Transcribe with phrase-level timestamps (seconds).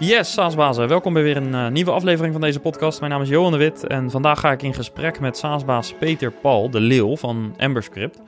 [0.00, 0.88] Yes, SaaSbazen.
[0.88, 3.00] Welkom bij weer een uh, nieuwe aflevering van deze podcast.
[3.00, 6.32] Mijn naam is Johan de Wit en vandaag ga ik in gesprek met SaaSbaas Peter
[6.32, 8.20] Paul, de leeuw van Emberscript.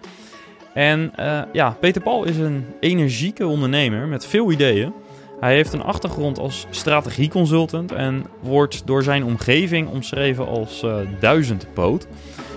[0.74, 4.93] En uh, ja, Peter Paul is een energieke ondernemer met veel ideeën.
[5.40, 12.07] Hij heeft een achtergrond als strategieconsultant en wordt door zijn omgeving omschreven als uh, duizendpoot.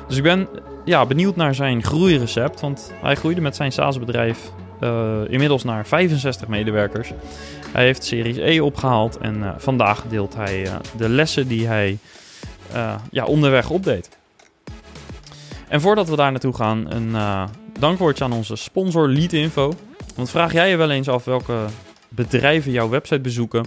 [0.07, 0.47] Dus ik ben
[0.85, 4.51] ja, benieuwd naar zijn groeirecept, want hij groeide met zijn SaaS-bedrijf
[4.81, 7.11] uh, inmiddels naar 65 medewerkers.
[7.71, 11.97] Hij heeft Series E opgehaald en uh, vandaag deelt hij uh, de lessen die hij
[13.11, 14.09] ja, onderweg opdeed.
[15.67, 17.15] En voordat we daar naartoe gaan, een
[17.79, 19.73] dankwoordje aan onze sponsor Leadinfo.
[20.15, 21.65] Want vraag jij je wel eens af welke
[22.09, 23.65] bedrijven jouw website bezoeken?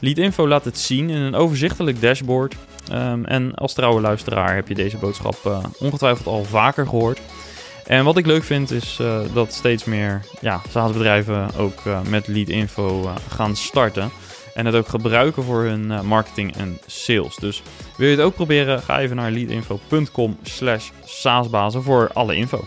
[0.00, 2.56] Leadinfo laat het zien in een overzichtelijk dashboard.
[2.92, 7.20] Um, en als trouwe luisteraar heb je deze boodschap ongetwijfeld al vaker gehoord.
[7.86, 12.26] En wat ik leuk vind is uh, dat steeds meer ja, SaaS-bedrijven ook uh, met
[12.26, 14.10] Leadinfo gaan starten.
[14.54, 17.36] En het ook gebruiken voor hun marketing en sales.
[17.36, 17.62] Dus
[17.96, 22.64] wil je het ook proberen, ga even naar leadinfo.com slash saasbazen voor alle info.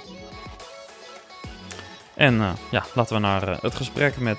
[2.14, 4.38] En ja, laten we naar het gesprek met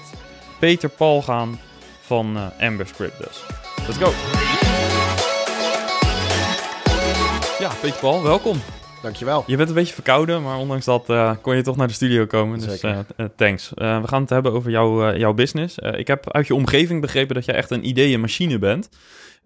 [0.59, 1.61] Peter Paul gaan
[2.01, 3.43] van Amberscript dus.
[3.87, 4.13] Let's go!
[7.59, 8.61] Ja, Peter Paul, welkom.
[9.03, 9.45] Dankjewel.
[9.47, 12.27] Je bent een beetje verkouden, maar ondanks dat uh, kon je toch naar de studio
[12.27, 12.59] komen.
[12.59, 13.71] Dus uh, uh, thanks.
[13.75, 15.79] we gaan het hebben over jouw, jouw business.
[15.79, 18.89] ik heb uit je omgeving begrepen dat je echt een ideeënmachine bent.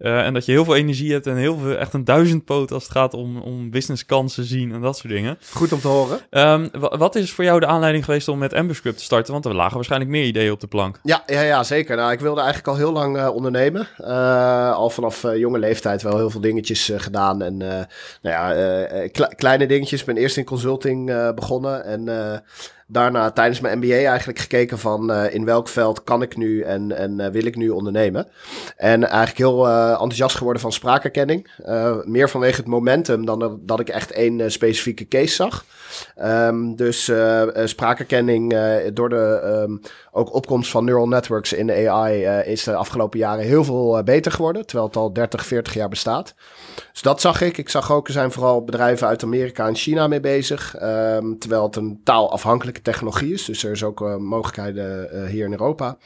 [0.03, 2.83] Uh, en dat je heel veel energie hebt en heel veel, echt een duizendpoot als
[2.83, 5.37] het gaat om, om businesskansen zien en dat soort dingen.
[5.51, 6.19] Goed om te horen.
[6.29, 9.33] Um, wat is voor jou de aanleiding geweest om met Amberscript te starten?
[9.33, 10.99] Want er lagen waarschijnlijk meer ideeën op de plank.
[11.03, 11.95] Ja, ja, ja zeker.
[11.95, 13.87] Nou, ik wilde eigenlijk al heel lang uh, ondernemen.
[13.99, 17.41] Uh, al vanaf jonge leeftijd wel heel veel dingetjes gedaan.
[17.41, 17.87] En nou
[18.21, 19.99] ja, kleine dingetjes.
[19.99, 22.05] Ik ben eerst in consulting begonnen en
[22.93, 26.97] daarna tijdens mijn MBA eigenlijk gekeken van uh, in welk veld kan ik nu en,
[26.97, 28.27] en uh, wil ik nu ondernemen.
[28.77, 31.47] En eigenlijk heel uh, enthousiast geworden van spraakherkenning.
[32.05, 35.65] meer vanwege het momentum dan dat, ik echt één specifieke case zag.
[36.21, 37.11] Um, dus
[37.63, 38.55] spraakherkenning
[38.93, 39.81] door de um,
[40.11, 44.31] ook opkomst van neural networks in de AI is de afgelopen jaren heel veel beter
[44.31, 44.65] geworden.
[44.65, 46.33] Terwijl het al 30, 40 jaar bestaat.
[46.91, 47.57] Dus dat zag ik.
[47.57, 50.75] Ik zag ook, er zijn vooral bedrijven uit Amerika en China mee bezig.
[50.81, 53.45] Um, terwijl het een taalafhankelijke technologie is.
[53.45, 55.97] Dus er is ook uh, mogelijkheden uh, hier in Europa.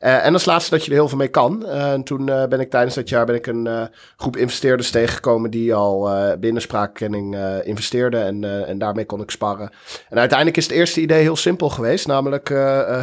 [0.00, 1.66] Uh, en als laatste dat je er heel veel mee kan.
[1.66, 6.10] en toen ben ik tijdens dat jaar ben ik een groep investeerders tegengekomen die al
[6.38, 8.24] binnen spraakkenning investeerden.
[8.24, 9.70] En, en daarmee kon ik sparren.
[10.08, 12.06] En uiteindelijk is het eerste idee heel simpel geweest.
[12.06, 12.48] Namelijk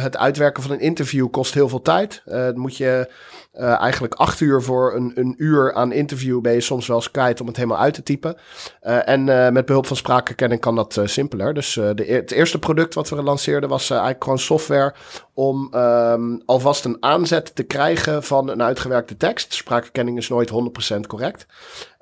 [0.02, 2.22] het uitwerken van een interview kost heel veel tijd.
[2.24, 3.08] dan moet je
[3.58, 7.10] uh, eigenlijk acht uur voor een, een uur aan interview ben je soms wel eens
[7.10, 8.36] kwijt om het helemaal uit te typen.
[8.82, 11.54] Uh, en uh, met behulp van spraakherkenning kan dat simpeler.
[11.54, 14.94] Dus de, het eerste product wat we lanceerden was eigenlijk gewoon software
[15.38, 19.54] om um, alvast een aanzet te krijgen van een uitgewerkte tekst.
[19.54, 20.50] Spraakherkenning is nooit
[20.94, 21.46] 100% correct.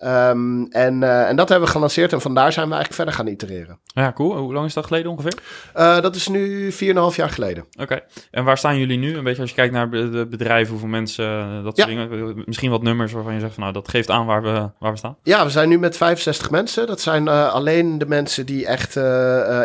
[0.05, 3.33] Um, en, uh, en dat hebben we gelanceerd en vandaar zijn we eigenlijk verder gaan
[3.33, 3.79] itereren.
[3.87, 4.37] Ja, cool.
[4.37, 5.35] Hoe lang is dat geleden ongeveer?
[5.77, 6.79] Uh, dat is nu 4,5
[7.17, 7.65] jaar geleden.
[7.73, 7.83] Oké.
[7.83, 8.03] Okay.
[8.31, 9.17] En waar staan jullie nu?
[9.17, 12.07] Een beetje als je kijkt naar de bedrijven, hoeveel mensen, uh, dat soort ja.
[12.07, 12.43] dingen.
[12.47, 14.99] Misschien wat nummers waarvan je zegt van nou, dat geeft aan waar we, waar we
[14.99, 15.17] staan.
[15.23, 16.87] Ja, we zijn nu met 65 mensen.
[16.87, 18.97] Dat zijn alleen de mensen die echt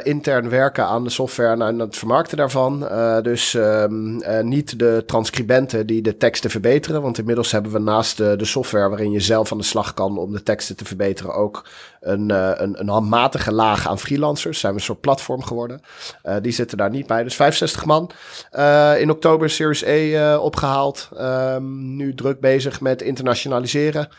[0.03, 2.80] intern werken aan de software en aan het vermarkten daarvan.
[3.24, 7.02] dus um, niet de transcribenten die de teksten verbeteren.
[7.02, 10.18] Want inmiddels hebben we naast de, de software waarin je zelf aan de slag kan
[10.18, 11.66] om de teksten te verbeteren ook
[12.02, 14.60] een, uh, een, een handmatige laag aan freelancers.
[14.60, 15.82] Zijn we een soort platform geworden.
[16.26, 17.24] Uh, die zitten daar niet bij.
[17.24, 18.12] Dus 65 man.
[18.54, 21.10] Uh, in oktober Series E opgehaald.
[21.20, 24.10] Um, nu druk bezig met internationaliseren.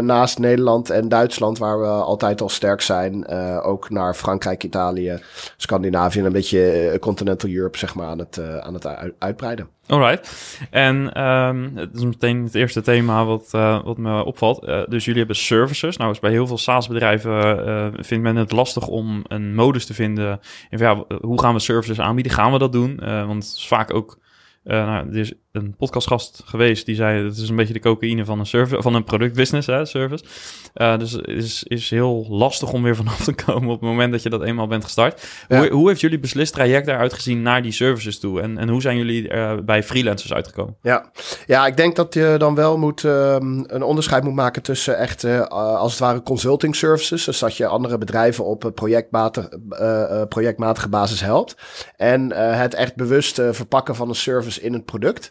[0.00, 3.28] naast Nederland en Duitsland, waar we altijd al sterk zijn.
[3.62, 5.20] ook naar Frankrijk, Italië,
[5.56, 8.86] Scandinavië en een beetje continental Europe zeg maar, aan het, aan het
[9.18, 9.68] uitbreiden.
[9.86, 10.58] Alright.
[10.70, 14.68] En um, het is meteen het eerste thema wat, uh, wat me opvalt.
[14.68, 15.96] Uh, dus jullie hebben services.
[15.96, 19.94] Nou, is bij heel veel SaaS-bedrijven uh, vindt men het lastig om een modus te
[19.94, 20.40] vinden.
[20.70, 22.32] En ja, hoe gaan we services aanbieden?
[22.32, 23.00] Gaan we dat doen?
[23.26, 24.18] want vaak ook
[24.62, 28.46] nou, is een podcastgast geweest die zei: het is een beetje de cocaïne van een,
[28.46, 30.24] service, van een productbusiness, hè, service.
[30.74, 34.12] Uh, dus het is, is heel lastig om weer vanaf te komen op het moment
[34.12, 35.28] dat je dat eenmaal bent gestart.
[35.48, 35.58] Ja.
[35.58, 38.40] Hoe, hoe heeft jullie beslist traject daaruit gezien naar die services toe?
[38.40, 40.76] En, en hoe zijn jullie uh, bij freelancers uitgekomen?
[40.82, 41.10] Ja.
[41.46, 45.24] ja, ik denk dat je dan wel moet, um, een onderscheid moet maken tussen echt
[45.48, 47.24] als het ware consulting services.
[47.24, 49.60] Dus dat je andere bedrijven op projectmatige,
[50.28, 51.56] projectmatige basis helpt.
[51.96, 55.30] En het echt bewust verpakken van een service in het product.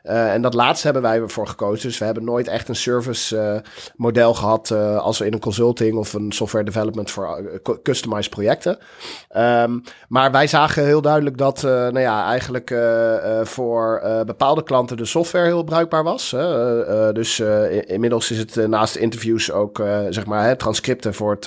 [0.03, 1.87] en dat laatste hebben wij ervoor gekozen.
[1.87, 3.61] Dus we hebben nooit echt een service
[3.95, 8.77] model gehad als we in een consulting of een software development voor customized projecten.
[9.29, 12.75] Ehm, maar wij zagen heel duidelijk dat nou ja, eigenlijk
[13.43, 16.29] voor bepaalde klanten de software heel bruikbaar was.
[17.13, 17.39] dus
[17.85, 21.45] inmiddels is het naast interviews ook zeg maar transcripten voor het,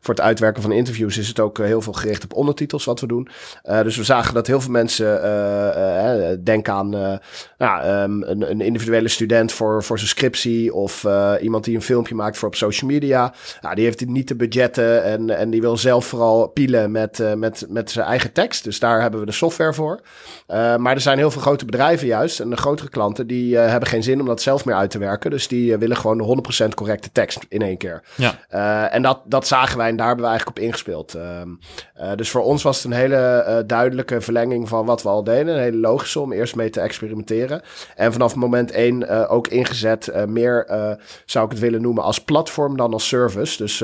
[0.00, 3.06] voor het uitwerken van interviews is het ook heel veel gericht op ondertitels wat we
[3.06, 3.28] doen.
[3.62, 7.20] dus we zagen dat heel veel mensen denken aan
[7.58, 11.06] nou, um, een, een, individuele student voor, voor zijn scriptie of
[11.40, 13.34] iemand die een filmpje maakt voor op social media.
[13.60, 17.66] Nou, die heeft niet de budgetten en, en die wil zelf vooral pielen met, met,
[17.68, 18.64] met zijn eigen tekst.
[18.64, 20.00] Dus daar hebben we de software voor.
[20.78, 24.02] maar er zijn heel veel grote bedrijven juist en de grotere klanten die hebben geen
[24.02, 25.30] zin om dat zelf meer uit te werken.
[25.30, 28.02] Dus die willen gewoon 100% correcte tekst in één keer.
[28.14, 28.90] Ja.
[28.90, 31.16] en dat, dat zagen wij en daar hebben we eigenlijk op ingespeeld.
[31.94, 35.54] Ehm, dus voor ons was het een hele duidelijke verlenging van wat we al deden.
[35.54, 37.62] Een hele logische om eerst mee te experimenteren.
[37.96, 40.12] En vanaf moment één uh, ook ingezet.
[40.26, 40.66] Meer
[41.24, 43.56] zou ik het willen noemen als platform dan als service.
[43.56, 43.78] Dus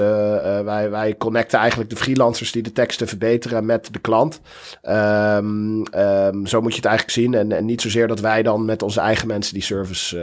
[0.64, 4.40] wij, wij connecten eigenlijk de freelancers die de teksten verbeteren met de klant.
[4.82, 7.34] Um, um, zo moet je het eigenlijk zien.
[7.34, 10.18] En, en, niet zozeer dat wij dan met onze eigen mensen die service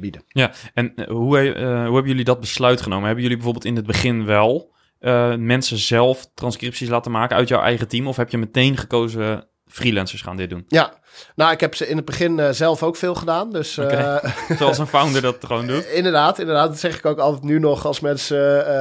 [0.00, 0.22] bieden.
[0.28, 3.04] Ja, en hoe, hoe hebben jullie dat besluit genomen?
[3.04, 4.70] Hebben jullie bijvoorbeeld in het begin wel
[5.00, 8.06] uh, mensen zelf transcripties laten maken uit jouw eigen team?
[8.06, 10.64] Of heb je meteen gekozen freelancers gaan dit doen?
[10.68, 10.99] Ja,
[11.34, 13.50] nou, ik heb ze in het begin uh, zelf ook veel gedaan.
[13.50, 14.22] Dus, okay.
[14.24, 15.86] uh, Zoals een founder dat gewoon doet.
[16.00, 16.68] inderdaad, inderdaad.
[16.68, 17.86] Dat zeg ik ook altijd nu nog.
[17.86, 18.72] Als mensen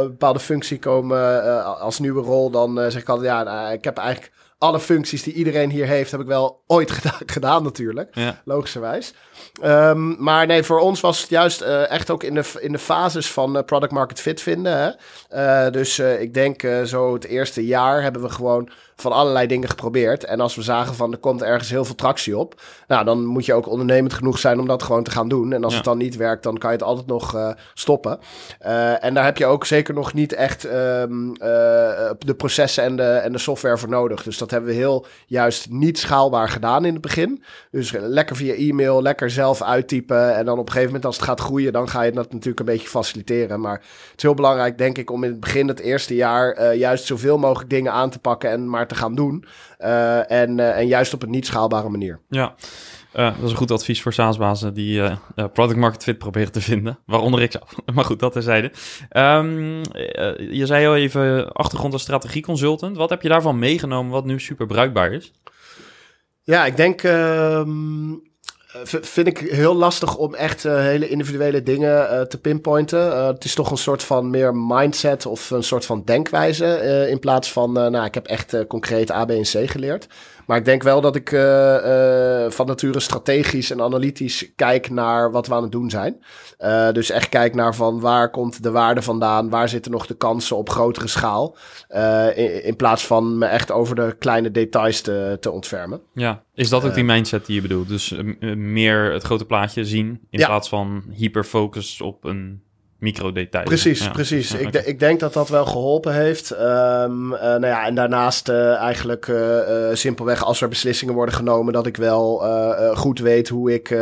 [0.00, 3.96] een bepaalde functie komen als nieuwe rol, dan zeg ik altijd, ja, nou, ik heb
[3.96, 8.14] eigenlijk alle functies die iedereen hier heeft, heb ik wel ooit gedaan, gedaan natuurlijk.
[8.14, 8.40] Ja.
[8.44, 9.14] Logischerwijs.
[9.64, 12.78] Um, maar nee, voor ons was het juist uh, echt ook in de, in de
[12.78, 14.76] fases van uh, product market fit vinden.
[14.76, 14.90] Hè?
[15.66, 20.24] Uh, dus ik denk zo het eerste jaar hebben we gewoon van allerlei dingen geprobeerd.
[20.24, 22.60] En als we zagen van er komt ergens heel veel tractie op.
[22.86, 25.52] Nou, dan moet je ook ondernemend genoeg zijn om dat gewoon te gaan doen.
[25.52, 28.18] En als het dan niet werkt, dan kan je het altijd nog stoppen.
[29.00, 31.32] en daar heb je ook zeker nog niet echt um,
[32.18, 34.22] de processen en de, en de software voor nodig.
[34.22, 37.42] Dus dat hebben we heel juist niet schaalbaar gedaan in het begin.
[37.70, 40.36] Dus lekker via e-mail, lekker zelf uittypen.
[40.36, 42.60] En dan op een gegeven moment als het gaat groeien, dan ga je dat natuurlijk
[42.60, 43.60] een beetje faciliteren.
[43.60, 47.04] Maar het is heel belangrijk, denk ik, om in het begin, het eerste jaar, juist
[47.04, 49.44] zoveel mogelijk dingen aan te pakken en maar te gaan doen.
[49.78, 52.20] En, en juist op een niet schaalbare manier.
[52.28, 52.54] Ja.
[53.16, 55.14] Uh, dat is een goed advies voor SaaS-bazen die uh,
[55.52, 56.98] product market fit proberen te vinden.
[57.06, 57.74] Waaronder ik zelf.
[57.94, 58.72] maar goed, dat terzijde.
[59.12, 59.82] Um,
[60.50, 62.96] je zei al even achtergrond als strategieconsultant.
[62.96, 65.32] Wat heb je daarvan meegenomen wat nu super bruikbaar is?
[66.42, 68.14] Ja, ik denk ehm,
[68.84, 73.06] vind ik heel lastig om echt uh, hele individuele dingen uh, te pinpointen.
[73.06, 77.06] Uh, het is toch een soort van meer mindset of een soort van denkwijze.
[77.10, 80.06] in plaats van, nou, ik heb echt concreet A, B en C geleerd.
[80.46, 85.30] Maar ik denk wel dat ik uh, uh, van nature strategisch en analytisch kijk naar
[85.30, 86.22] wat we aan het doen zijn.
[86.58, 90.16] Uh, dus echt kijk naar van waar komt de waarde vandaan, waar zitten nog de
[90.16, 91.56] kansen op grotere schaal.
[92.34, 96.00] In, in, plaats van me echt over de kleine details te, te ontfermen.
[96.14, 97.88] Ja, is dat ook die mindset die je bedoelt?
[97.88, 98.14] Dus
[98.56, 102.62] meer het grote plaatje zien in plaats van hyperfocus op een
[103.00, 103.68] microdetails.
[103.68, 104.54] Precies, precies.
[104.54, 106.50] ik, ik, denk dat dat wel geholpen heeft.
[106.50, 109.60] Um, nou ja, en daarnaast uh, eigenlijk uh,
[109.92, 112.42] simpelweg als er beslissingen worden genomen, dat ik wel
[112.94, 113.96] goed weet hoe ik,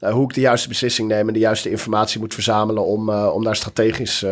[0.00, 3.56] hoe ik de juiste beslissing neem en de juiste informatie moet verzamelen om, om daar
[3.56, 4.24] strategisch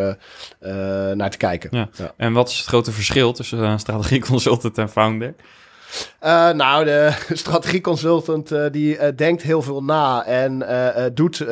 [1.13, 1.69] naar te kijken.
[1.71, 1.89] Ja.
[2.17, 5.33] En wat is het grote verschil tussen strategie consultant en founder?
[6.23, 7.13] Uh, nou, de
[7.43, 10.63] strategieconsultant uh, die uh, denkt heel veel na en
[11.13, 11.45] doet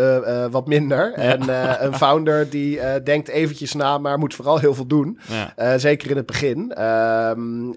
[0.52, 1.14] wat minder.
[1.14, 1.50] En
[1.86, 5.20] een founder die denkt eventjes na, maar moet vooral heel veel doen.
[5.56, 5.78] Ja.
[5.78, 6.74] zeker in het begin.
[6.74, 7.70] Ehm,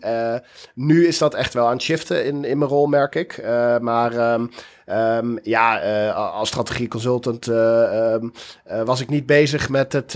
[0.75, 3.44] nu is dat echt wel aan het shiften in, in mijn rol, merk ik.
[3.80, 4.32] maar...
[4.32, 4.50] Um,
[4.90, 8.33] Um, ja, uh, als strategieconsultant um,
[8.73, 10.14] uh, was ik niet bezig met het,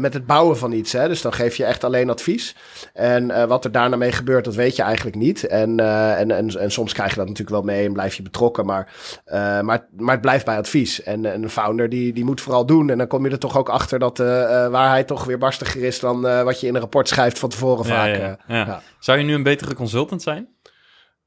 [0.00, 0.92] met het bouwen van iets.
[0.92, 1.08] Hè?
[1.08, 2.56] Dus dan geef je echt alleen advies.
[2.92, 5.46] En wat er daarna mee gebeurt, dat weet je eigenlijk niet.
[5.46, 5.80] En,
[6.16, 8.66] en, en, en soms krijg je dat natuurlijk wel mee en blijf je betrokken.
[8.66, 8.92] Maar,
[9.62, 11.02] maar, maar het blijft bij advies.
[11.02, 12.90] En, en een founder die, die moet vooral doen.
[12.90, 16.00] En dan kom je er toch ook achter dat de waarheid toch weer barstiger is
[16.00, 18.16] dan wat je in een rapport schrijft van tevoren ja, vaak.
[18.16, 18.82] Ja, ja.
[18.98, 20.48] Zou je nu een betere consultant zijn?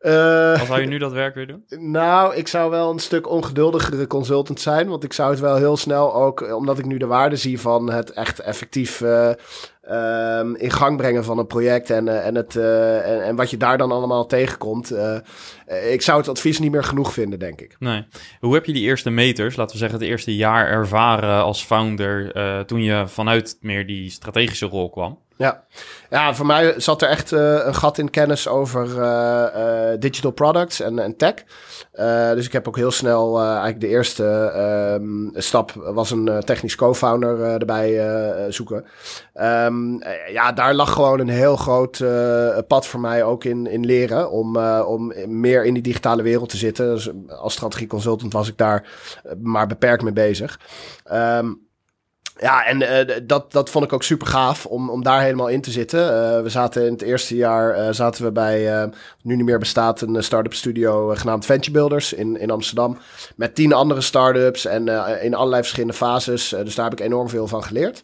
[0.01, 1.63] Uh, Wat zou je nu dat werk weer doen?
[1.91, 4.87] Nou, ik zou wel een stuk ongeduldigere consultant zijn.
[4.87, 7.91] Want ik zou het wel heel snel ook, omdat ik nu de waarde zie van
[7.91, 9.31] het echt effectief uh,
[10.39, 11.89] um, in gang brengen van een project.
[11.89, 14.93] En, en, het, en, en, wat je daar dan allemaal tegenkomt.
[15.91, 17.75] ik zou het advies niet meer genoeg vinden, denk ik.
[17.79, 18.05] Nee.
[18.39, 22.31] Hoe heb je die eerste meters, laten we zeggen het eerste jaar ervaren als founder.
[22.65, 25.19] toen je vanuit meer die strategische rol kwam?
[25.41, 25.63] Ja.
[26.09, 28.85] ja, voor mij zat er echt een gat in kennis over
[29.99, 31.33] digital products en, en tech.
[32.35, 37.59] dus ik heb ook heel snel eigenlijk de eerste ehm, stap was een technisch co-founder
[37.59, 38.01] erbij
[38.49, 38.85] zoeken.
[39.33, 42.03] Um, ja, daar lag gewoon een heel groot
[42.67, 46.57] pad voor mij ook in, in leren om, om meer in die digitale wereld te
[46.57, 46.93] zitten.
[46.93, 48.87] Dus als strategieconsultant was ik daar
[49.41, 50.59] maar beperkt mee bezig.
[51.11, 51.69] Um,
[52.39, 55.61] ja, en uh, dat, dat vond ik ook super gaaf om, om daar helemaal in
[55.61, 55.99] te zitten.
[55.99, 58.89] Uh, we zaten in het eerste jaar uh, zaten we bij,
[59.21, 62.97] nu niet meer bestaat, een start-up studio genaamd Venture Builders in, in Amsterdam.
[63.35, 64.87] Met tien andere start-ups en
[65.21, 66.49] in allerlei verschillende fases.
[66.49, 68.03] dus daar heb ik enorm veel van geleerd.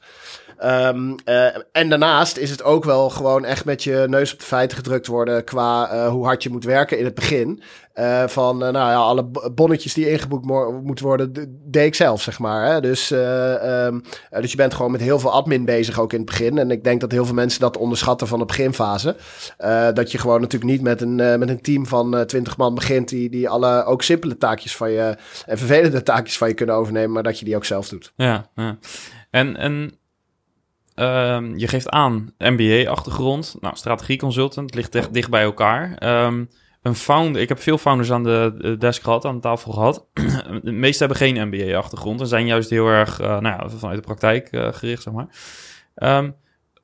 [0.64, 4.46] Um, uh, en daarnaast is het ook wel gewoon echt met je neus op de
[4.46, 7.62] feiten gedrukt worden qua uh, hoe hard je moet werken in het begin.
[7.96, 9.24] Uh, van, nou ja, alle
[9.54, 10.46] bonnetjes die ingeboekt
[10.84, 11.34] moeten worden,
[11.64, 12.72] deed ik zelf, zeg maar.
[12.72, 12.82] Hè?
[12.82, 16.58] Dus, um, dus je bent gewoon met heel veel admin bezig ook in het begin.
[16.58, 19.16] En ik denk dat heel veel mensen dat onderschatten van de beginfase.
[19.94, 23.30] dat je gewoon natuurlijk niet met een, met een team van twintig man begint die,
[23.30, 27.24] die alle ook simpele taakjes van je en vervelende taakjes van je kunnen overnemen, maar
[27.24, 28.14] dat je die ook zelf doet.
[28.16, 28.78] Ja, ja.
[29.30, 29.98] En, en
[31.00, 33.58] Um, je geeft aan MBA-achtergrond.
[33.60, 36.04] Nou, strategieconsultant ligt echt dicht bij elkaar.
[36.26, 36.50] Um,
[36.82, 40.06] een founder, ik heb veel founders aan de desk gehad, aan de tafel gehad.
[40.64, 44.06] de meeste hebben geen MBA-achtergrond en zijn juist heel erg uh, nou ja, vanuit de
[44.06, 45.28] praktijk uh, gericht, zeg maar.
[46.18, 46.36] Um,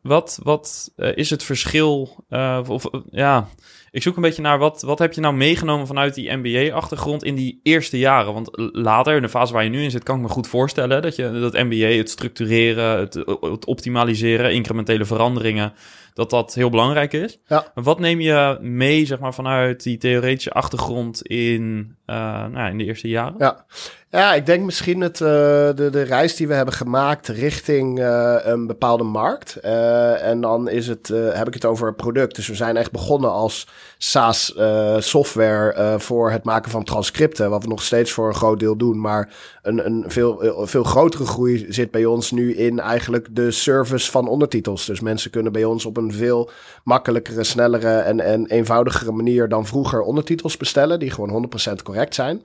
[0.02, 2.26] wat wat uh, is het verschil?
[2.68, 3.48] of ja,
[3.94, 7.36] ik zoek een beetje naar wat, wat heb je nou meegenomen vanuit die MBA-achtergrond in
[7.36, 8.34] die eerste jaren?
[8.34, 11.02] Want later, in de fase waar je nu in zit, kan ik me goed voorstellen
[11.02, 15.74] dat je dat MBA, het structureren, het, het optimaliseren, incrementele veranderingen,
[16.14, 17.40] dat dat heel belangrijk is.
[17.46, 17.72] Ja.
[17.74, 22.86] Wat neem je mee, zeg maar, vanuit die theoretische achtergrond in, uh, nou, in de
[22.86, 23.36] eerste jaren?
[23.38, 23.66] Ja.
[24.10, 28.36] Ja, ik denk misschien het, uh, de, de reis die we hebben gemaakt richting uh,
[28.42, 29.56] een bepaalde markt.
[29.56, 32.36] En dan is het, heb ik het over een product.
[32.36, 34.56] Dus we zijn echt begonnen als SaaS
[34.98, 37.50] software voor het maken van transcripten.
[37.50, 39.00] Wat we nog steeds voor een groot deel doen.
[39.00, 44.12] Maar een, een veel, veel grotere groei zit bij ons nu in eigenlijk de service
[44.12, 44.86] van ondertitels.
[44.86, 46.50] Dus mensen kunnen bij ons op een veel
[46.84, 51.00] makkelijkere, snellere en, en eenvoudigere manier dan vroeger ondertitels bestellen.
[51.00, 52.42] Die gewoon 100% correct zijn.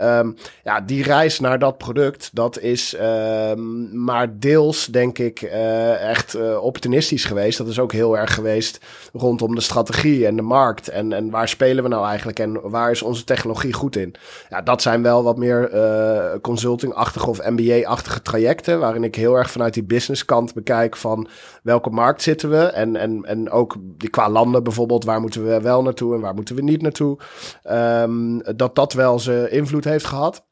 [0.00, 6.08] Um, ja, die reis naar dat product, dat is um, maar deels, denk ik, uh,
[6.10, 7.58] echt uh, opportunistisch geweest.
[7.58, 8.80] Dat is ook heel erg geweest
[9.12, 10.88] rondom de strategie en de markt.
[10.88, 14.14] En, en waar spelen we nou eigenlijk en waar is onze technologie goed in?
[14.48, 18.80] Ja, dat zijn wel wat meer uh, consulting-achtige of MBA-achtige trajecten.
[18.80, 21.28] Waarin ik heel erg vanuit die businesskant bekijk van
[21.62, 22.64] welke markt zitten we.
[22.64, 23.76] En, en, en ook
[24.10, 27.18] qua landen bijvoorbeeld, waar moeten we wel naartoe en waar moeten we niet naartoe.
[27.70, 30.46] Um, dat dat wel zijn invloed heeft gehad.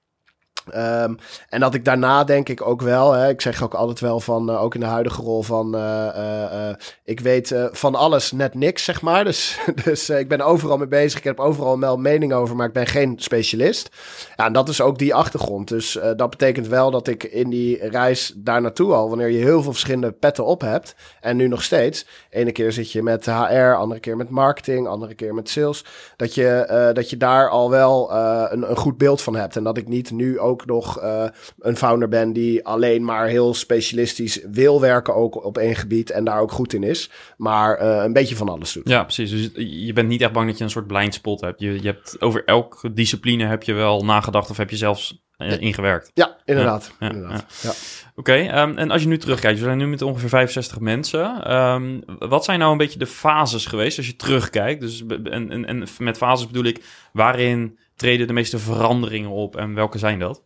[0.69, 1.17] Um,
[1.49, 4.50] en dat ik daarna denk ik ook wel, hè, ik zeg ook altijd wel van,
[4.50, 6.75] uh, ook in de huidige rol van, uh, uh,
[7.05, 9.25] ik weet van alles net niks, zeg maar.
[9.25, 12.73] Dus, dus ik ben overal mee bezig, ik heb overal wel mening over, maar ik
[12.73, 13.88] ben geen specialist.
[14.37, 15.69] Ja, en dat is ook die achtergrond.
[15.69, 19.62] Dus dat betekent wel dat ik in die reis daar naartoe al, wanneer je heel
[19.62, 23.75] veel verschillende petten op hebt, en nu nog steeds, ene keer zit je met HR,
[23.75, 25.85] andere keer met marketing, andere keer met sales,
[26.17, 29.57] dat je, dat je daar al wel een, een goed beeld van hebt.
[29.57, 31.25] En dat ik niet nu ook nog uh,
[31.59, 36.25] een founder ben die alleen maar heel specialistisch wil werken ook op één gebied en
[36.25, 38.88] daar ook goed in is, maar uh, een beetje van alles doet.
[38.88, 39.30] Ja, precies.
[39.30, 39.50] Dus
[39.87, 41.61] je bent niet echt bang dat je een soort blind spot hebt.
[41.61, 45.61] Je, je hebt over elke discipline heb je wel nagedacht of heb je zelfs uh,
[45.61, 46.11] ingewerkt.
[46.14, 46.92] Ja, inderdaad.
[47.00, 47.45] Ja, inderdaad.
[47.62, 47.71] Ja.
[48.14, 51.54] Oké, okay, um, en als je nu terugkijkt, we zijn nu met ongeveer 65 mensen.
[51.57, 54.80] Um, wat zijn nou een beetje de fases geweest als je terugkijkt?
[54.80, 59.75] Dus, en, en, en met fases bedoel ik, waarin treden de meeste veranderingen op en
[59.75, 60.42] welke zijn dat?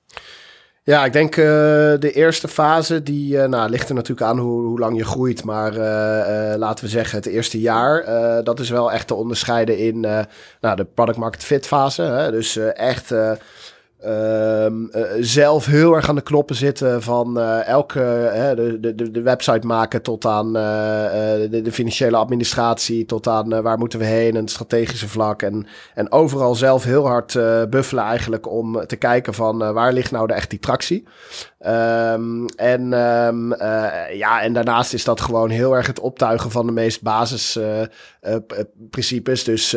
[0.83, 1.45] Ja, ik denk uh,
[1.99, 5.45] de eerste fase, die uh, nou, ligt er natuurlijk aan hoe, hoe lang je groeit.
[5.45, 8.05] Maar uh, laten we zeggen het eerste jaar,
[8.45, 10.01] dat is wel echt te onderscheiden in
[10.61, 12.03] nou, de product market fit fase.
[12.03, 12.31] Hè?
[12.31, 13.15] Dus echt
[14.07, 19.11] Um, uh, zelf heel erg aan de knoppen zitten van uh, elke uh, de, de,
[19.11, 24.35] de website maken tot aan de, de, financiële administratie, tot aan waar moeten we heen
[24.35, 25.43] en het strategische vlak.
[25.43, 27.39] En, en overal zelf heel hard
[27.71, 31.05] buffelen eigenlijk om te kijken van waar ligt nou de echt die tractie.
[31.67, 33.55] Um, en, um,
[34.13, 39.45] ja, en daarnaast is dat gewoon heel erg het optuigen van de meest basisprincipes.
[39.45, 39.77] dus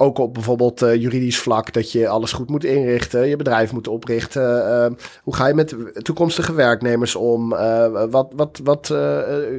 [0.00, 3.88] ook op bijvoorbeeld uh, juridisch vlak, dat je alles goed moet inrichten, je bedrijf moet
[3.88, 4.42] oprichten.
[4.42, 4.86] Uh,
[5.22, 7.52] hoe ga je met toekomstige werknemers om?
[7.52, 8.86] Uh, wat wat, wat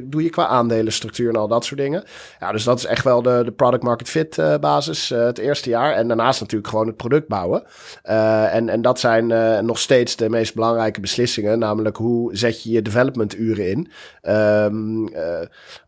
[0.02, 2.04] doe je qua aandelenstructuur en al dat soort dingen?
[2.40, 5.92] Ja, dus dat is echt wel de, de product market fit basis het eerste jaar.
[5.92, 7.62] En daarnaast natuurlijk gewoon het product bouwen.
[8.02, 9.26] en, en dat zijn
[9.66, 13.90] nog steeds de meest belangrijke beslissingen, namelijk hoe zet je je development uren in?
[14.22, 15.08] Um,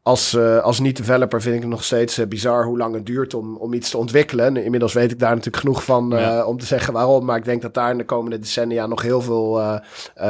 [0.03, 3.73] als, als niet-developer vind ik het nog steeds bizar hoe lang het duurt om, om
[3.73, 4.57] iets te ontwikkelen.
[4.57, 7.25] Inmiddels weet ik daar natuurlijk genoeg van uh, om te zeggen waarom.
[7.25, 9.81] Maar ik denk dat daar in de komende decennia nog heel veel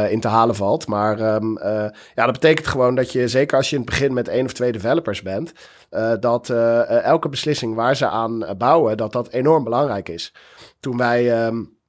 [0.09, 0.87] in te halen valt.
[0.87, 1.59] Maar um,
[2.14, 4.52] ja, dat betekent gewoon dat je, zeker als je in het begin met één of
[4.52, 5.52] twee developers bent,
[6.21, 6.50] dat
[7.02, 10.35] elke beslissing waar ze aan bouwen, dat dat enorm belangrijk is.
[10.81, 11.47] Toen wij.
[11.47, 11.81] Um,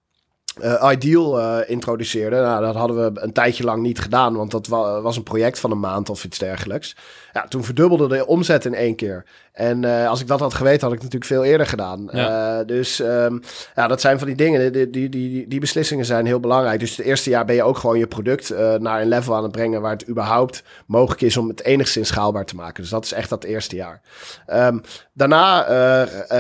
[0.64, 2.42] uh, Ideal uh, introduceerden.
[2.42, 5.60] Nou, dat hadden we een tijdje lang niet gedaan, want dat wa was een project
[5.60, 6.96] van een maand of iets dergelijks.
[7.34, 9.26] Ja, toen verdubbelde de omzet in één keer.
[9.54, 12.10] En uh, als ik dat had geweten, had ik natuurlijk veel eerder gedaan.
[12.12, 12.60] Ja.
[12.60, 13.42] Uh, dus um,
[13.76, 14.72] ja, dat zijn van die dingen.
[14.72, 16.80] Die, die, die, die, beslissingen zijn heel belangrijk.
[16.80, 19.44] Dus het eerste jaar ben je ook gewoon je product uh, naar een level aan
[19.44, 22.82] het brengen waar het überhaupt mogelijk is om het enigszins schaalbaar te maken.
[22.82, 24.02] Dus dat is echt dat eerste jaar.
[24.48, 24.82] Um,
[25.14, 25.62] daarna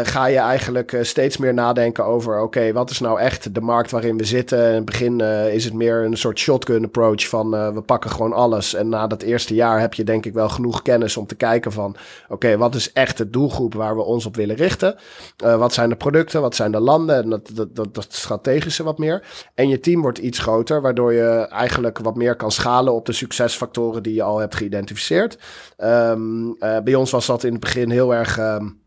[0.03, 3.91] ga je eigenlijk steeds meer nadenken over: oké, okay, wat is nou echt de markt
[3.91, 4.67] waarin we zitten?
[4.67, 5.19] In het begin
[5.51, 8.73] is het meer een soort shotgun approach van we pakken gewoon alles.
[8.73, 11.71] En na dat eerste jaar heb je denk ik wel genoeg kennis om te kijken
[11.71, 11.95] van:
[12.27, 14.95] oké, wat is echt de doelgroep waar we ons op willen richten?
[15.43, 16.41] Uh, wat zijn de producten?
[16.41, 17.23] Wat zijn de landen?
[17.23, 19.23] En dat, dat, dat, strategische wat meer.
[19.55, 23.13] En je team wordt iets groter, waardoor je eigenlijk wat meer kan schalen op de
[23.13, 25.37] succesfactoren die je al hebt geïdentificeerd.
[25.77, 28.39] Um, uh, bij ons was dat in het begin heel erg.
[28.39, 28.81] Um,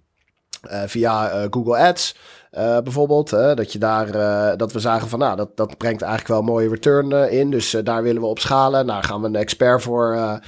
[0.71, 2.17] uh, via Google Ads.
[2.59, 3.31] Uh, bijvoorbeeld.
[3.31, 6.69] dat, je daar, uh, dat we zagen van, nou, dat, dat brengt eigenlijk wel mooie
[6.69, 7.51] return uh, in.
[7.51, 8.87] Dus daar willen we op schalen.
[8.87, 10.41] Daar gaan we een expert voor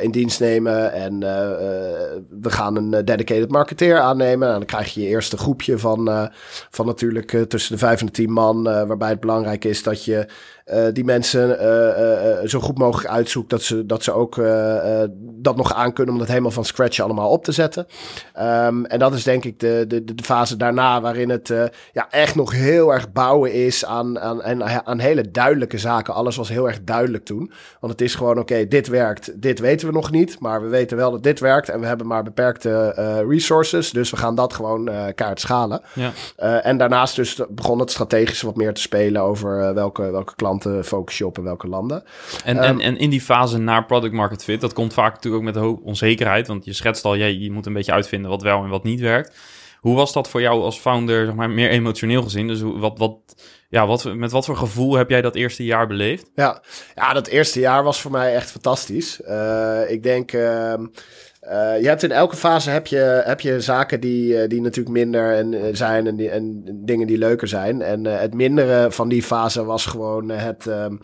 [0.00, 0.92] in dienst nemen.
[0.92, 1.18] En
[2.40, 4.48] we gaan een dedicated marketeer aannemen.
[4.48, 6.30] En dan krijg je je eerste groepje van,
[6.70, 8.62] van natuurlijk tussen de vijf en de tien man.
[8.62, 10.28] waarbij het belangrijk is dat je
[10.72, 14.36] uh, die mensen uh, uh, zo goed mogelijk uitzoekt dat ze, dat ze ook
[15.20, 17.86] dat nog aan kunnen om dat helemaal van scratch allemaal op te zetten.
[18.40, 21.52] Um, en dat is denk ik de, de, de fase daarna waarin het
[21.92, 26.14] ja, echt nog heel erg bouwen is aan, aan, aan, aan hele duidelijke zaken.
[26.14, 27.52] Alles was heel erg duidelijk toen.
[27.80, 30.68] Want het is gewoon oké, okay, dit werkt, dit weten we nog niet, maar we
[30.68, 32.92] weten wel dat dit werkt en we hebben maar beperkte
[33.28, 35.80] resources, dus we gaan dat gewoon kaart schalen.
[35.92, 36.12] Ja.
[36.62, 40.84] en daarnaast dus begon het strategische wat meer te spelen over welke, welke klanten klanten
[40.84, 42.04] focus je op in welke landen.
[42.44, 45.42] En, um, en, en in die fase naar product market fit, dat komt vaak natuurlijk
[45.42, 46.46] ook met een hoop onzekerheid.
[46.46, 49.00] Want je schetst al, je, je moet een beetje uitvinden wat wel en wat niet
[49.00, 49.36] werkt.
[49.78, 52.48] Hoe was dat voor jou als founder, zeg maar, meer emotioneel gezien?
[52.48, 53.18] Dus wat, wat,
[53.68, 56.30] ja, wat, met wat voor gevoel heb jij dat eerste jaar beleefd?
[56.34, 56.62] Ja,
[56.94, 59.20] ja dat eerste jaar was voor mij echt fantastisch.
[59.28, 60.32] Uh, ik denk...
[60.32, 60.74] Uh,
[61.42, 64.96] uh, je hebt in elke fase heb je, heb je zaken die, uh, die natuurlijk
[64.96, 67.82] minder en, uh, zijn en, die, en dingen die leuker zijn.
[67.82, 70.96] En het mindere van die fase was gewoon het, ehm,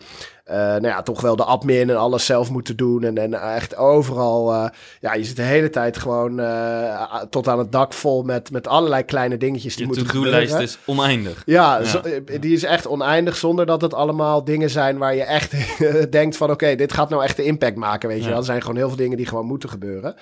[0.53, 3.03] nou ja, toch wel de admin en alles zelf moeten doen.
[3.03, 7.59] En, en echt overal, uh, ja, je zit de hele tijd gewoon uh, tot aan
[7.59, 10.39] het dak vol met, met allerlei kleine dingetjes die je moeten gebeuren.
[10.39, 11.43] De to-do-lijst is oneindig.
[11.45, 11.83] Ja, ja.
[11.83, 12.01] Zo,
[12.39, 15.53] die is echt oneindig zonder dat het allemaal dingen zijn waar je echt
[16.11, 18.37] denkt van oké, okay, dit gaat nou echt de impact maken, weet je wel.
[18.37, 20.15] Er zijn gewoon heel veel dingen die gewoon moeten gebeuren.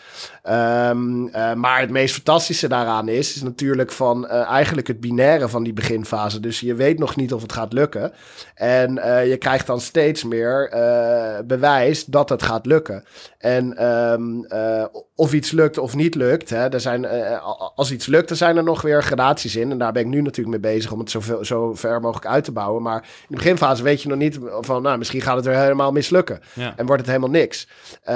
[0.50, 5.74] Um, maar het meest fantastische daaraan is, is natuurlijk van eigenlijk het binaire van die
[5.74, 6.40] beginfase.
[6.40, 8.14] Dus je weet nog niet of het gaat lukken.
[8.56, 8.94] En
[9.28, 13.04] je krijgt dan steeds meer uh, bewijs dat het gaat lukken.
[13.38, 16.50] En um, uh, of iets lukt of niet lukt.
[16.50, 19.72] Hè, er zijn, uh, als iets lukt, dan zijn er nog weer gradaties in.
[19.72, 22.44] En daar ben ik nu natuurlijk mee bezig om het zoveel, zo ver mogelijk uit
[22.44, 22.82] te bouwen.
[22.82, 25.92] Maar in de beginfase weet je nog niet van, nou, misschien gaat het er helemaal
[25.92, 26.40] mislukken.
[26.54, 26.74] Ja.
[26.76, 27.68] En wordt het helemaal niks.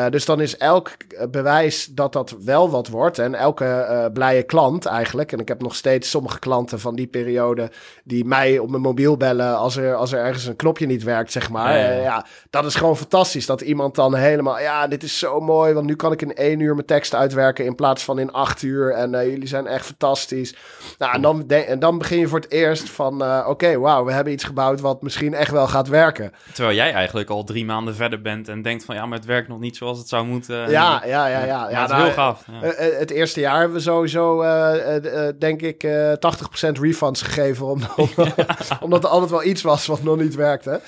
[0.10, 0.92] dus dan is elk
[1.32, 3.20] bewijs dat dat wel wat wordt.
[3.20, 5.32] En elke blije klant eigenlijk.
[5.32, 7.72] En ik heb nog steeds sommige klanten van die periode
[8.04, 11.32] die mij op mijn mobiel bellen als er, als er ergens een knopje niet werkt,
[11.32, 11.78] zeg maar.
[11.78, 11.87] Ja, ja,
[12.50, 13.46] dat is gewoon fantastisch.
[13.46, 15.74] Dat iemand dan helemaal, ja, dit is zo mooi.
[15.74, 18.62] Want nu kan ik in één uur mijn tekst uitwerken in plaats van in acht
[18.62, 18.92] uur.
[18.92, 20.56] En uh, jullie zijn echt fantastisch.
[20.98, 24.06] Nou, en dan, en dan begin je voor het eerst van, uh, oké, okay, wauw,
[24.06, 26.32] we hebben iets gebouwd wat misschien echt wel gaat werken.
[26.54, 29.48] Terwijl jij eigenlijk al drie maanden verder bent en denkt van, ja, maar het werkt
[29.48, 30.70] nog niet zoals het zou moeten.
[30.70, 31.46] Ja, ja, ja, ja.
[31.46, 32.44] ja, ja, dat is heel gaaf.
[32.52, 32.68] Ja.
[32.78, 34.42] Het eerste jaar hebben we sowieso,
[35.40, 35.88] denk ik,
[36.68, 37.66] 80% refunds gegeven.
[37.66, 38.10] Om, om,
[38.80, 40.82] omdat er altijd wel iets was wat nog niet werkte.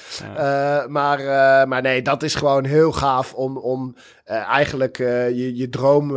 [0.90, 1.20] Maar,
[1.68, 6.08] maar nee, dat is gewoon heel gaaf om, om eigenlijk je, je droom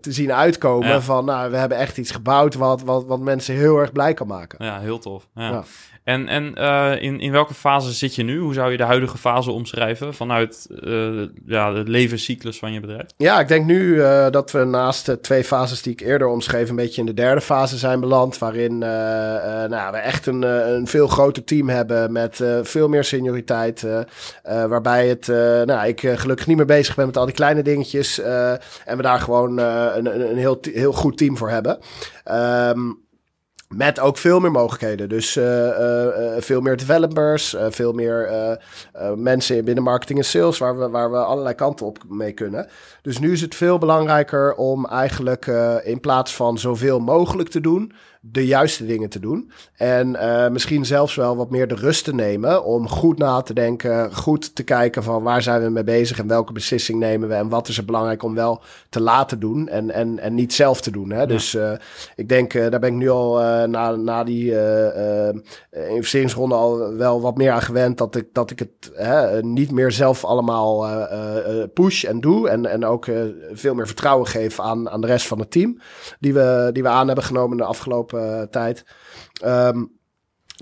[0.00, 1.02] te zien uitkomen.
[1.02, 4.26] Van nou, we hebben echt iets gebouwd wat, wat, wat mensen heel erg blij kan
[4.26, 4.64] maken.
[4.64, 5.28] Ja, heel tof.
[5.34, 5.64] Ja.
[6.04, 8.38] En, en uh, in, in welke fase zit je nu?
[8.38, 13.06] Hoe zou je de huidige fase omschrijven vanuit uh, ja, de levenscyclus van je bedrijf?
[13.16, 16.68] Ja, ik denk nu uh, dat we naast de twee fases die ik eerder omschreef,
[16.68, 18.38] een beetje in de derde fase zijn beland.
[18.38, 23.86] Waarin nou, we echt een, een veel groter team hebben met veel meer senioriteit.
[24.42, 25.26] waarbij het,
[25.66, 28.20] nou, ik gelukkig niet meer bezig ben met al die kleine dingetjes.
[28.20, 31.78] en we daar gewoon een, een, een heel, heel goed team voor hebben.
[32.30, 33.03] Um,
[33.76, 35.08] met ook veel meer mogelijkheden.
[35.08, 36.06] Dus uh, uh,
[36.38, 38.28] veel meer developers, veel meer
[39.16, 42.68] mensen binnen marketing en sales, waar we, waar we allerlei kanten op mee kunnen.
[43.02, 45.46] Dus nu is het veel belangrijker om eigenlijk
[45.84, 47.92] in plaats van zoveel mogelijk te doen,
[48.30, 49.50] de juiste dingen te doen.
[49.74, 53.54] En uh, misschien zelfs wel wat meer de rust te nemen om goed na te
[53.54, 57.34] denken, goed te kijken van waar zijn we mee bezig en welke beslissing nemen we
[57.34, 60.80] en wat is er belangrijk om wel te laten doen en, en, en niet zelf
[60.80, 61.10] te doen.
[61.10, 61.26] Hè?
[61.26, 61.72] Dus uh,
[62.16, 63.34] ik denk, uh, daar ben ik nu al
[63.66, 64.54] na, na die
[65.70, 68.92] investeringsronde al wel wat meer aan gewend dat ik, dat ik het
[69.42, 70.86] niet meer zelf allemaal
[71.74, 73.06] push en doe en, en ook
[73.52, 75.78] veel meer vertrouwen geef aan, aan de rest van het team
[76.20, 78.84] die we, die we aan hebben genomen de afgelopen uh, tijd.
[79.44, 79.92] Um,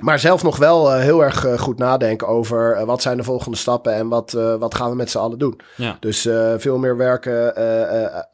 [0.03, 3.23] maar zelf nog wel uh, heel erg uh, goed nadenken over uh, wat zijn de
[3.23, 5.61] volgende stappen en wat, wat gaan we met z'n allen doen.
[5.77, 5.97] Ja.
[6.01, 7.57] Dus veel meer werken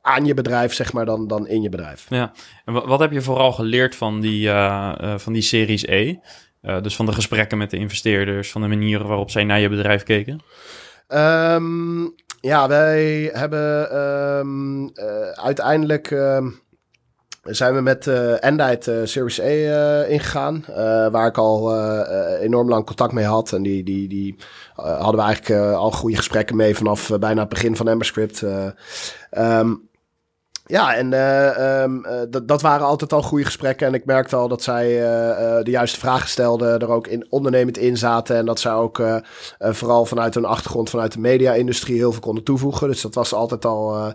[0.03, 2.07] aan je bedrijf, zeg maar, dan, dan in je bedrijf.
[2.09, 2.33] Ja,
[2.65, 4.51] en wat heb je vooral geleerd van die,
[5.17, 6.19] van die Series E?
[6.83, 10.03] dus van de gesprekken met de investeerders, van de manieren waarop zij naar je bedrijf
[10.03, 10.41] keken?
[11.09, 14.91] Um, ja, wij hebben um,
[15.35, 16.11] uiteindelijk
[17.49, 20.65] zijn we met uh, Endite uh, Series A uh, ingegaan.
[21.11, 21.77] waar ik al
[22.41, 23.53] enorm lang contact mee had.
[23.53, 24.37] En die, die, die
[24.75, 28.43] hadden we eigenlijk al goede gesprekken mee vanaf bijna het begin van Emberscript.
[29.31, 29.87] Um,
[30.67, 33.87] ja, en uh, dat waren altijd al goede gesprekken.
[33.87, 34.87] En ik merkte al dat zij
[35.63, 38.37] de juiste vragen stelden, er ook in, ondernemend in zaten.
[38.37, 39.03] En dat zij ook
[39.59, 42.89] vooral vanuit hun achtergrond, vanuit de media-industrie, heel veel konden toevoegen.
[42.89, 44.13] Dus dat was altijd al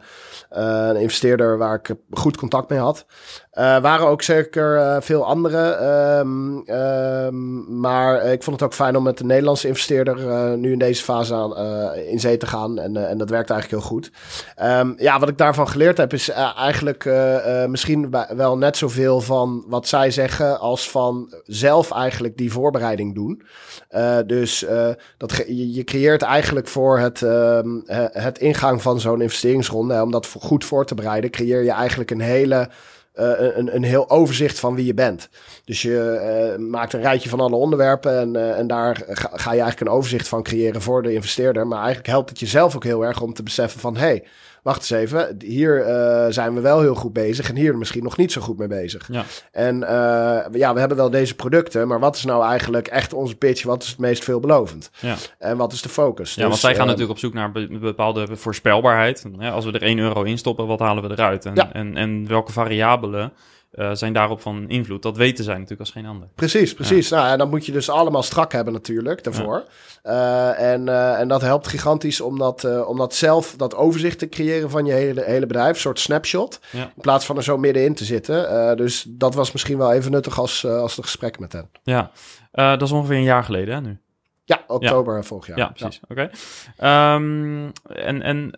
[0.58, 3.06] een investeerder waar ik goed contact mee had.
[3.60, 5.78] Uh, waren ook zeker uh, veel andere.
[6.20, 10.72] Um, um, maar ik vond het ook fijn om met de Nederlandse investeerder uh, nu
[10.72, 11.56] in deze fase aan,
[11.96, 12.80] in zee te gaan.
[12.80, 14.12] En, en dat werkt eigenlijk heel goed.
[14.62, 17.06] Um, ja, wat ik daarvan geleerd heb is eigenlijk
[17.68, 23.42] misschien wel net zoveel van wat zij zeggen als van zelf eigenlijk die voorbereiding doen.
[24.28, 24.66] dus
[25.18, 27.20] dat je, creëert eigenlijk voor het,
[28.14, 32.22] het ingang van zo'n investeringsronde, om dat goed voor te bereiden, creëer je eigenlijk een
[32.22, 32.70] hele
[33.16, 35.30] uh, een, een heel overzicht van wie je bent.
[35.66, 39.62] Dus je uh, maakt een rijtje van alle onderwerpen en, uh, en daar ga, je
[39.62, 41.68] eigenlijk een overzicht van creëren voor de investeerder.
[41.68, 44.24] Maar eigenlijk helpt het jezelf ook heel erg om te beseffen van hey,
[44.64, 48.18] wacht eens even, hier uh, zijn we wel heel goed bezig en hier misschien nog
[48.18, 49.08] niet zo goed mee bezig.
[49.12, 49.24] Ja.
[49.52, 49.90] En uh,
[50.52, 53.64] ja, we hebben wel deze producten, maar wat is nou eigenlijk echt onze pitch?
[53.64, 54.92] Wat is het meest veelbelovend?
[55.00, 55.16] Ja.
[55.40, 56.30] En wat is de focus?
[56.30, 59.26] Ja, dus, want zij gaan uh, natuurlijk op zoek naar be bepaalde voorspelbaarheid.
[59.40, 61.46] Ja, als we er 1 euro in stoppen, wat halen we eruit?
[61.46, 61.74] En, ja.
[61.74, 63.34] en, en welke variabelen
[63.74, 65.02] uh, zijn daarop van invloed.
[65.02, 66.28] Dat weten zij natuurlijk als geen ander.
[66.36, 67.10] Precies, precies.
[67.10, 67.16] Ja.
[67.16, 69.64] Nou, en dan moet je dus allemaal strak hebben natuurlijk daarvoor.
[70.04, 70.56] Ja.
[70.58, 74.30] Uh, en, uh, en dat helpt gigantisch om dat, om dat zelf, dat overzicht te
[74.30, 75.74] creëren van je hele, hele bedrijf.
[75.74, 76.60] Een soort snapshot.
[76.72, 76.84] Ja.
[76.84, 78.78] In plaats van er zo middenin te zitten.
[78.78, 81.70] dus dat was misschien wel even nuttig als, als het gesprek met hen.
[81.84, 82.12] Ja,
[82.52, 83.98] dat is ongeveer een jaar geleden hè, nu.
[84.46, 85.24] Ja, oktober ja.
[85.24, 85.58] vorig jaar.
[85.58, 86.02] Ja, precies.
[86.02, 86.08] Ja.
[86.10, 86.30] Oké.
[86.78, 87.16] Okay.
[87.16, 88.52] Um, en en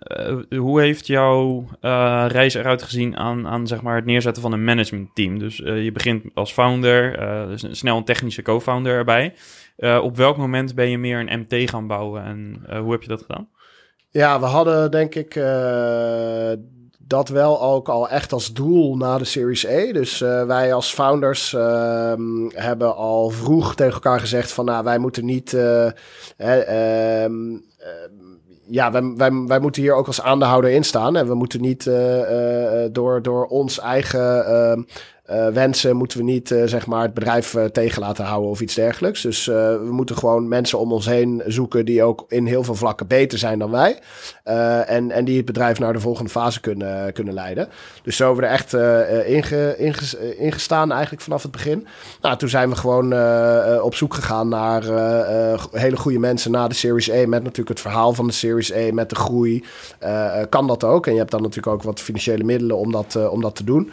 [0.51, 4.51] uh, hoe heeft jouw uh, reis eruit gezien aan, aan zeg maar, het neerzetten van
[4.51, 5.39] een managementteam?
[5.39, 7.17] Dus uh, je begint als founder,
[7.47, 9.33] dus snel een technische co-founder erbij.
[10.01, 13.21] op welk moment ben je meer een MT gaan bouwen en hoe heb je dat
[13.21, 13.49] gedaan?
[14.09, 15.35] Ja, we hadden denk ik
[17.07, 19.91] dat wel ook al echt als doel na de Series E.
[19.91, 22.13] Dus uh, wij als founders uh,
[22.53, 24.65] hebben al vroeg tegen elkaar gezegd van...
[24.65, 25.53] nou, wij moeten niet...
[25.53, 25.87] Uh,
[28.67, 31.15] ja, wij, wij, wij moeten hier ook als aandeelhouder in staan.
[31.15, 31.89] En we moeten niet
[32.91, 34.81] door, door ons eigen ehm,
[35.31, 38.61] uh, wensen moeten we niet uh, zeg maar het bedrijf uh, tegen laten houden of
[38.61, 39.21] iets dergelijks.
[39.21, 43.07] Dus we moeten gewoon mensen om ons heen zoeken die ook in heel veel vlakken
[43.07, 43.99] beter zijn dan wij.
[44.85, 47.67] en, en die het bedrijf naar de volgende fase kunnen, kunnen leiden.
[48.03, 48.73] Dus zo hebben we er echt
[49.27, 51.87] inge, inge, ingestaan eigenlijk vanaf het begin.
[52.21, 53.13] Nou, toen zijn we gewoon
[53.81, 54.83] op zoek gegaan naar
[55.71, 57.27] hele goede mensen na de Series A.
[57.27, 59.63] Met natuurlijk het verhaal van de Series A, met de groei.
[60.49, 61.07] kan dat ook.
[61.07, 63.91] En je hebt dan natuurlijk ook wat financiële middelen om dat, om dat te doen.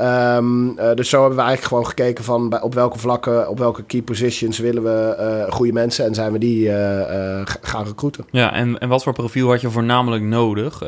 [0.00, 3.58] Um, uh, dus zo hebben we eigenlijk gewoon gekeken van bij, op welke vlakken, op
[3.58, 6.68] welke key positions willen we uh, goede mensen en zijn we die
[7.60, 8.26] gaan recruiten.
[8.30, 10.80] Ja, en, en wat voor profiel had je voornamelijk nodig?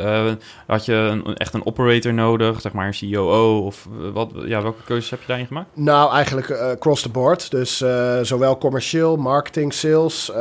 [0.67, 4.83] had je een, echt een operator nodig, zeg maar een COO of wat, ja, welke
[4.85, 5.69] keuzes heb je daarin gemaakt?
[5.75, 7.51] Nou, eigenlijk across the board.
[7.51, 7.85] Dus
[8.23, 10.33] zowel commercieel, marketing, sales,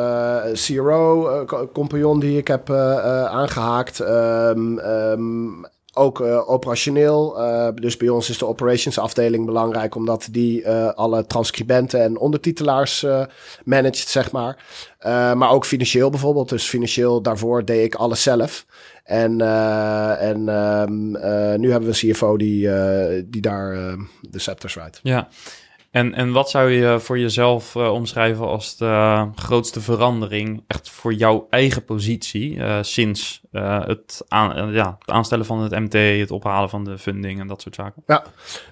[0.53, 3.99] CRO, compagnon die ik heb aangehaakt.
[3.99, 7.41] Um, um, ook uh, operationeel.
[7.41, 12.17] Uh, dus bij ons is de operations afdeling belangrijk, omdat die uh, alle transcribenten en
[12.17, 13.05] ondertitelaars
[13.63, 14.63] managt, zeg maar.
[15.35, 16.49] maar ook financieel bijvoorbeeld.
[16.49, 18.65] Dus financieel daarvoor deed ik alles zelf.
[19.03, 19.41] En,
[20.19, 21.11] en um,
[21.59, 22.69] nu hebben we een CFO die,
[23.25, 24.99] die daar de scepters rijdt.
[25.03, 25.27] Ja.
[25.93, 31.13] En, en wat zou je voor jezelf uh, omschrijven als de grootste verandering, echt voor
[31.13, 34.21] jouw eigen positie, uh, sinds uh, het,
[34.71, 38.03] ja, het aanstellen van het MT, het ophalen van de funding en dat soort zaken?
[38.07, 38.23] Ja,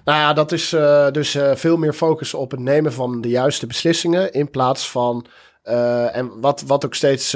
[0.04, 0.68] nou ja, dat is
[1.12, 5.26] dus veel meer focus op het nemen van de juiste beslissingen in plaats van.
[6.12, 7.30] en wat, wat ook steeds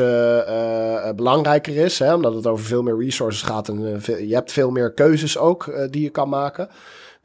[1.16, 4.92] belangrijker is, hè, omdat het over veel meer resources gaat en je hebt veel meer
[4.92, 6.68] keuzes ook die je kan maken.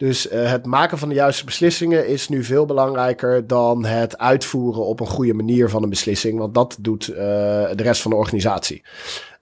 [0.02, 4.86] Dus uh, het maken van de juiste beslissingen is nu veel belangrijker dan het uitvoeren
[4.86, 6.40] op een goede manier van een beslissing.
[6.40, 8.84] Want dat doet uh, de rest van de organisatie.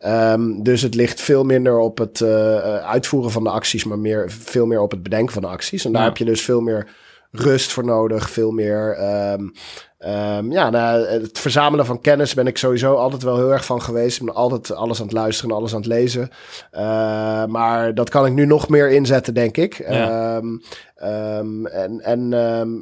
[0.06, 2.28] Um, dus het ligt veel minder op het uh,
[2.78, 5.86] uitvoeren van de acties, maar meer, veel meer op het bedenken van de acties.
[5.86, 6.88] En daar heb je dus veel meer
[7.32, 8.98] rust voor nodig, veel meer
[9.32, 9.52] um,
[10.06, 13.82] Um, ja, nou, het verzamelen van kennis ben ik sowieso altijd wel heel erg van
[13.82, 14.20] geweest.
[14.20, 16.30] Ik ben altijd alles aan het luisteren en alles aan het lezen.
[16.74, 19.86] Uh, maar dat kan ik nu nog meer inzetten, denk ik.
[19.90, 20.36] Ja.
[20.36, 20.62] Um,
[21.04, 22.30] um, en, en,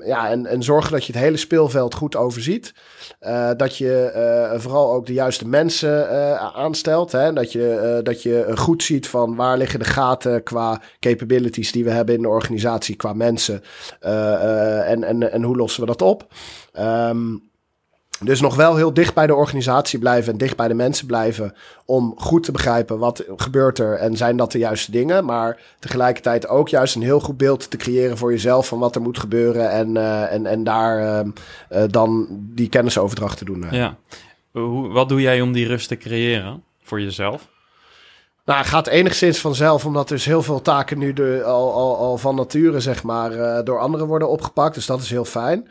[0.05, 2.73] ja, en, en zorgen dat je het hele speelveld goed overziet.
[3.21, 4.11] Uh, dat je
[4.53, 7.11] uh, vooral ook de juiste mensen uh, aanstelt.
[7.11, 7.33] Hè?
[7.33, 11.91] Dat, je, dat je goed ziet van waar liggen de gaten qua capabilities die we
[11.91, 13.61] hebben in de organisatie, qua mensen.
[13.99, 16.27] en, en, en hoe lossen we dat op?
[16.79, 17.45] Um,
[18.23, 21.53] dus nog wel heel dicht bij de organisatie blijven en dicht bij de mensen blijven.
[21.85, 25.25] Om goed te begrijpen wat gebeurt er en zijn dat de juiste dingen.
[25.25, 29.01] Maar tegelijkertijd ook juist een heel goed beeld te creëren voor jezelf van wat er
[29.01, 29.71] moet gebeuren.
[29.71, 33.65] En, uh, en, en daar uh, dan die kennisoverdracht te doen.
[33.71, 33.97] Ja.
[34.51, 37.47] Hoe, wat doe jij om die rust te creëren voor jezelf?
[38.47, 42.17] Nou, het gaat enigszins vanzelf, omdat dus heel veel taken nu de, al, al, al
[42.17, 44.75] van nature, zeg maar, uh, door anderen worden opgepakt.
[44.75, 45.67] Dus dat is heel fijn.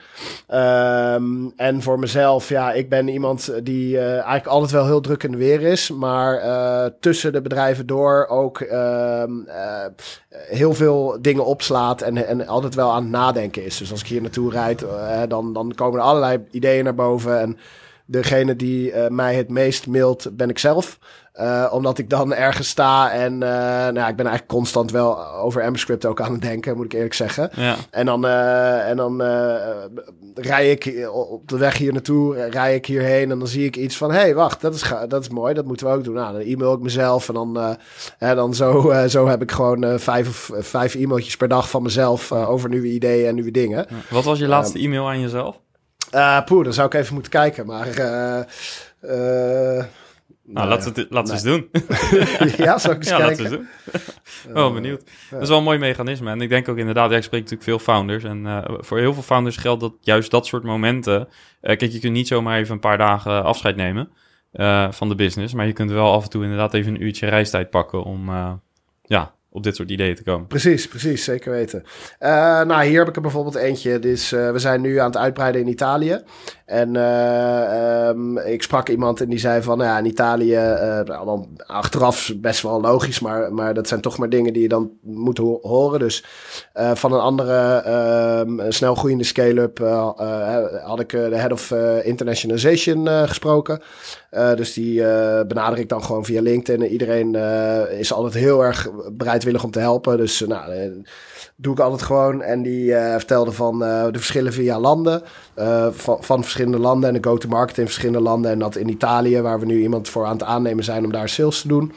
[1.15, 5.23] Um, en voor mezelf, ja, ik ben iemand die uh, eigenlijk altijd wel heel druk
[5.23, 5.91] in de weer is.
[5.91, 9.33] Maar uh, tussen de bedrijven door ook ehm,
[10.31, 13.79] heel veel dingen opslaat en, en altijd wel aan het nadenken is.
[13.79, 14.85] Dus als ik hier naartoe rijd,
[15.29, 17.41] dan, dan komen er allerlei ideeën naar boven.
[17.41, 17.59] En
[18.07, 20.99] degene die mij het meest mailt, ben ik zelf.
[21.41, 25.63] Uh, omdat ik dan ergens sta en uh, nou, ik ben eigenlijk constant wel over
[25.63, 27.51] Amberscript ook aan het denken, moet ik eerlijk zeggen.
[27.55, 27.75] Ja.
[27.91, 29.23] En dan, uh, en dan
[30.35, 33.97] rij ik op de weg hier naartoe, rij ik hierheen en dan zie ik iets
[33.97, 36.15] van, hé, hey, wacht, dat is, dat is mooi, dat moeten we ook doen.
[36.15, 37.77] Nou, dan e-mail ik mezelf en dan,
[38.19, 42.33] en dan zo, zo heb ik gewoon vijf, of, vijf e-mailtjes per dag van mezelf
[42.33, 43.87] over nieuwe ideeën en nieuwe dingen.
[44.11, 45.61] Wat was je laatste e-mail aan jezelf?
[46.45, 47.89] Poeh, dan zou ik even moeten kijken, maar...
[50.57, 51.69] Nou, laten we het, laten eens doen.
[52.67, 53.43] ja, zou ik eens ja, kijken?
[53.43, 53.67] laten we
[54.47, 54.57] doen.
[54.65, 55.03] oh, benieuwd.
[55.31, 56.31] Dat is wel een mooi mechanisme.
[56.31, 58.25] En ik denk ook inderdaad, jij spreekt natuurlijk veel founders.
[58.25, 61.21] En uh, voor heel veel founders geldt dat juist dat soort momenten...
[61.21, 61.27] Uh,
[61.77, 64.09] kijk, je kunt niet zomaar even een paar dagen afscheid nemen
[64.91, 65.55] van de business.
[65.55, 68.31] Maar je kunt wel af en toe inderdaad even een uurtje reistijd pakken om...
[69.03, 70.47] ja, op dit soort ideeën te komen.
[70.47, 71.83] Precies, precies, zeker weten.
[72.21, 72.29] Uh,
[72.63, 73.99] nou, hier heb ik er bijvoorbeeld eentje.
[73.99, 76.23] Dus uh, we zijn nu aan het uitbreiden in Italië.
[76.67, 80.55] En uh, um, ik sprak iemand en die zei van, nou ja, in Italië,
[81.05, 84.91] nou, achteraf best wel logisch, maar, maar dat zijn toch maar dingen die je dan
[85.01, 85.99] moet ho horen.
[85.99, 86.25] Dus
[86.95, 87.83] van een andere
[88.47, 89.79] um, snel groeiende scale-up
[90.85, 91.71] had ik de head of
[92.03, 93.81] internationalization gesproken.
[94.31, 95.03] dus die
[95.47, 96.87] benader ik dan gewoon via LinkedIn.
[96.87, 97.35] Iedereen
[97.91, 100.17] is altijd heel erg bereid bereidwillig om te helpen.
[100.17, 101.03] Dus nou,
[101.57, 102.43] doe ik altijd gewoon.
[102.43, 105.23] En die uh, vertelde van de verschillen via landen.
[105.91, 107.09] van, van verschillende landen.
[107.09, 108.51] En de go-to-market in verschillende landen.
[108.51, 111.29] En dat in Italië, waar we nu iemand voor aan het aannemen zijn om daar
[111.29, 111.93] sales te doen.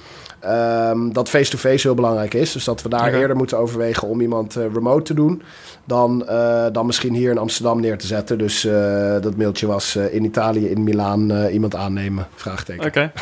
[0.45, 2.51] Um, dat face-to-face heel belangrijk is.
[2.51, 5.41] Dus dat we daar eerder moeten overwegen om iemand uh, remote te doen.
[5.85, 8.37] Dan, uh, dan misschien hier in Amsterdam neer te zetten.
[8.37, 8.73] Dus uh,
[9.21, 12.27] dat mailtje was in Italië, in Milaan iemand aannemen?
[12.35, 12.85] Vraagteken.
[12.85, 13.11] Oké.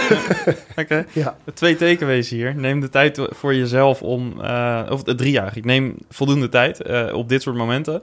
[0.78, 1.06] Okay.
[1.12, 1.38] ja.
[1.54, 2.56] Twee tekenwezen hier.
[2.56, 4.34] Neem de tijd voor jezelf om.
[4.90, 5.58] of drie jaar.
[5.58, 6.82] Ik neem voldoende tijd
[7.14, 8.02] op dit soort momenten.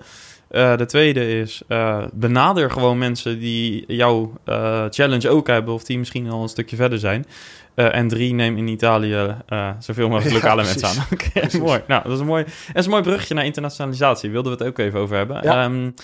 [0.55, 5.75] Uh, de tweede is, uh, benader gewoon mensen die jouw uh, challenge ook hebben...
[5.75, 7.27] of die misschien al een stukje verder zijn.
[7.75, 9.37] En drie, neem in Italië
[9.79, 11.07] zoveel mogelijk lokale ja, mensen aan.
[11.13, 11.81] Oké, okay, mooi.
[11.87, 14.31] Nou, dat is een mooi, dat is een mooi brugje naar internationalisatie.
[14.31, 15.41] Wilden we het ook even over hebben.
[15.43, 15.65] Ja.
[15.65, 15.95] Um,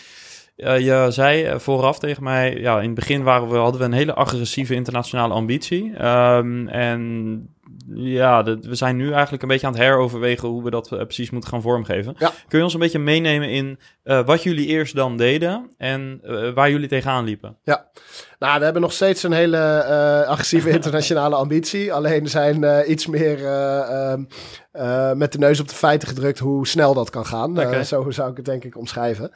[0.56, 3.92] uh, je zei vooraf tegen mij, ja, in het begin waren we, hadden we een
[3.92, 6.04] hele agressieve internationale ambitie.
[6.06, 7.54] Um, en
[7.94, 11.50] ja, we zijn nu eigenlijk een beetje aan het heroverwegen hoe we dat precies moeten
[11.50, 12.14] gaan vormgeven.
[12.18, 12.32] Ja.
[12.48, 16.20] Kun je ons een beetje meenemen in wat jullie eerst dan deden en
[16.54, 17.56] waar jullie tegenaan liepen?
[17.64, 17.90] Ja,
[18.40, 19.84] nou, we hebben nog steeds een hele
[20.28, 21.92] agressieve internationale ambitie.
[21.92, 24.22] Alleen zijn iets meer ehm,
[25.18, 27.50] met de neus op de feiten gedrukt hoe snel dat kan gaan.
[27.50, 27.84] Okay.
[27.84, 29.32] zo zou ik het denk ik omschrijven.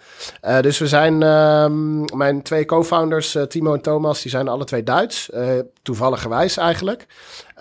[0.61, 5.31] dus we zijn, ehm, mijn twee co-founders, Timo en Thomas, die zijn alle twee Duits.
[5.83, 7.07] toevalligerwijs eigenlijk.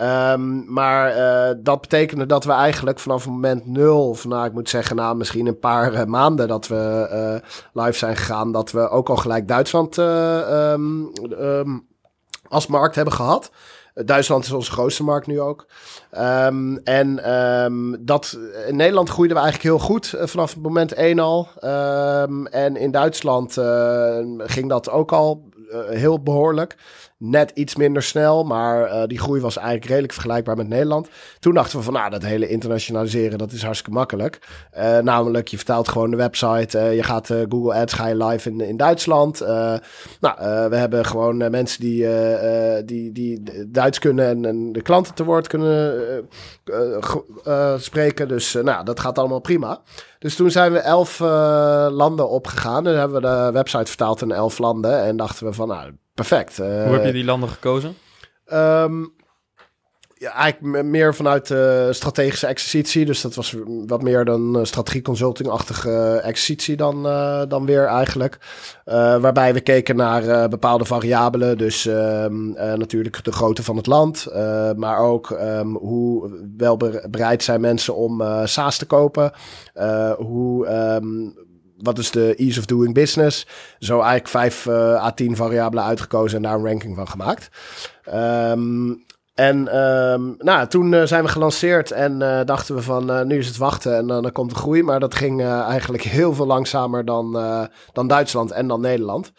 [0.02, 4.70] Um, maar uh, dat betekende dat we eigenlijk vanaf moment nul, of nou ik moet
[4.70, 8.90] zeggen na misschien een paar uh, maanden dat we uh, live zijn gegaan, dat we
[8.90, 11.88] ook al gelijk Duitsland um, um,
[12.48, 13.52] als markt hebben gehad.
[13.94, 15.66] Duitsland is onze grootste markt nu ook.
[16.18, 21.20] Um, en um, dat, in Nederland groeiden we eigenlijk heel goed vanaf het moment 1
[21.20, 21.48] al.
[22.50, 26.76] En in Duitsland uh, ging dat ook al uh, heel behoorlijk
[27.18, 31.10] net iets minder snel, maar uh, die groei was eigenlijk redelijk vergelijkbaar met Nederland.
[31.40, 34.40] Toen dachten we van, nou, dat hele internationaliseren, dat is hartstikke makkelijk.
[34.78, 38.62] Uh, namelijk, je vertaalt gewoon de website, je gaat Google Ads, ga je live in,
[38.62, 39.40] in Duitsland.
[40.20, 42.08] nou, we hebben gewoon mensen die,
[42.86, 46.30] die, die Duits kunnen en, en, de klanten te woord kunnen
[47.78, 48.28] spreken.
[48.28, 49.82] Dus nou, dat gaat allemaal prima.
[50.24, 51.20] Dus toen zijn we elf
[51.90, 55.68] landen opgegaan en hebben we de website vertaald in elf landen en dachten we van,
[55.68, 56.58] nou, perfect.
[56.58, 57.96] Hoe heb je die landen gekozen?
[58.54, 59.14] Um,
[60.24, 63.06] ja, eigenlijk meer vanuit uh, strategische exercitie.
[63.06, 63.56] Dus dat was
[63.88, 67.04] wat meer dan uh, strategie consulting-achtige uh, exercitie dan,
[67.48, 68.38] dan weer eigenlijk.
[69.22, 71.58] waarbij we keken naar bepaalde variabelen.
[71.58, 74.28] Dus ehm, natuurlijk de grootte van het land.
[74.76, 76.78] maar ook um, hoe wel
[77.10, 79.32] bereid zijn mensen om SaaS te kopen.
[80.18, 80.68] hoe
[81.78, 83.48] wat is de ease of doing business?
[83.80, 87.50] Zo eigenlijk vijf à tien variabelen uitgekozen en daar een ranking van gemaakt.
[89.34, 93.38] En um, nou, toen uh, zijn we gelanceerd en uh, dachten we van uh, nu
[93.38, 94.84] is het wachten en dan komt de groei.
[94.84, 97.38] Maar dat ging eigenlijk heel veel langzamer dan,
[97.94, 99.32] dan Duitsland en dan Nederland.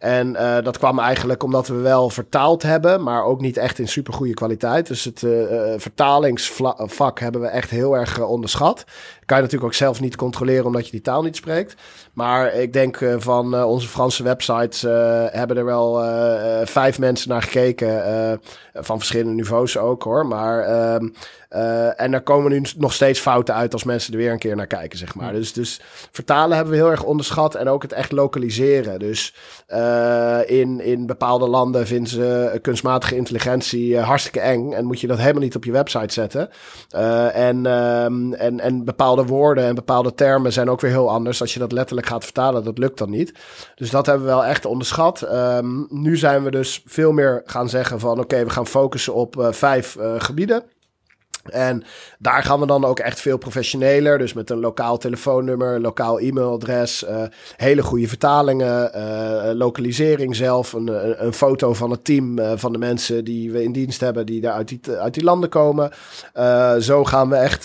[0.00, 3.88] En uh, dat kwam eigenlijk omdat we wel vertaald hebben, maar ook niet echt in
[3.88, 4.86] super goede kwaliteit.
[4.86, 5.42] Dus het uh,
[5.76, 8.84] vertalingsvak hebben we echt heel erg uh, onderschat.
[9.24, 11.74] Kan je natuurlijk ook zelf niet controleren omdat je die taal niet spreekt.
[12.12, 14.80] Maar ik denk van onze Franse websites
[15.32, 15.94] hebben er wel
[16.64, 18.40] vijf mensen naar gekeken.
[18.74, 20.26] van verschillende niveaus ook hoor.
[20.26, 21.08] Maar ehm,
[21.96, 24.66] en er komen nu nog steeds fouten uit als mensen er weer een keer naar
[24.66, 25.32] kijken, zeg maar.
[25.32, 28.98] Dus, dus vertalen hebben we heel erg onderschat en ook het echt lokaliseren.
[28.98, 29.34] Dus
[29.68, 29.89] uh,
[30.46, 35.18] in, in bepaalde landen vinden ze kunstmatige intelligentie uh, hartstikke eng en moet je dat
[35.18, 36.50] helemaal niet op je website zetten.
[37.34, 41.40] en, um, en, en bepaalde woorden en bepaalde termen zijn ook weer heel anders.
[41.40, 43.34] Als je dat letterlijk gaat vertalen, dat lukt dan niet.
[43.74, 45.32] Dus dat hebben we wel echt onderschat.
[45.32, 49.48] Um, nu zijn we dus veel meer gaan zeggen van oké, we gaan focussen op
[49.50, 50.62] vijf gebieden.
[51.50, 51.84] En
[52.18, 54.18] daar gaan we dan ook echt veel professioneler.
[54.18, 57.22] Dus met een lokaal telefoonnummer, lokaal e-mailadres, uh,
[57.56, 62.78] hele goede vertalingen, uh, lokalisering zelf, een, een, foto van het team uh, van de
[62.78, 65.90] mensen die we in dienst hebben, die daar uit die, uit die landen komen.
[66.80, 67.64] zo gaan we echt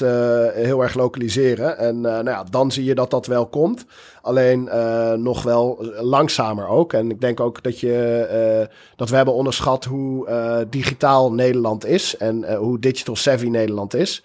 [0.53, 1.77] heel erg lokaliseren.
[1.77, 3.85] En nou ja, dan zie je dat dat wel komt.
[4.25, 6.93] Alleen uh, nog wel langzamer ook.
[6.93, 11.85] En ik denk ook dat, je, uh, dat we hebben onderschat hoe uh, digitaal Nederland
[11.85, 12.17] is.
[12.17, 14.23] En hoe digital savvy Nederland is.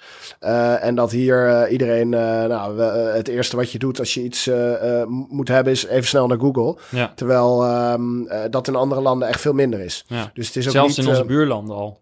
[0.80, 4.50] en dat hier iedereen, nou, het eerste wat je doet als je iets
[5.28, 6.76] moet hebben, is even snel naar Google.
[6.90, 7.12] Ja.
[7.14, 10.04] Terwijl um, dat in andere landen echt veel minder is.
[10.06, 10.30] Ja.
[10.34, 12.00] Dus het is ook Zelfs niet, in onze buurlanden al.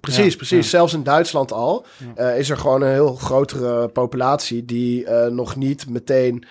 [0.00, 0.64] Precies, ja, precies.
[0.64, 0.78] Ja.
[0.78, 1.86] Zelfs in Duitsland al
[2.18, 6.44] uh, is er gewoon een heel grotere populatie die uh, nog niet meteen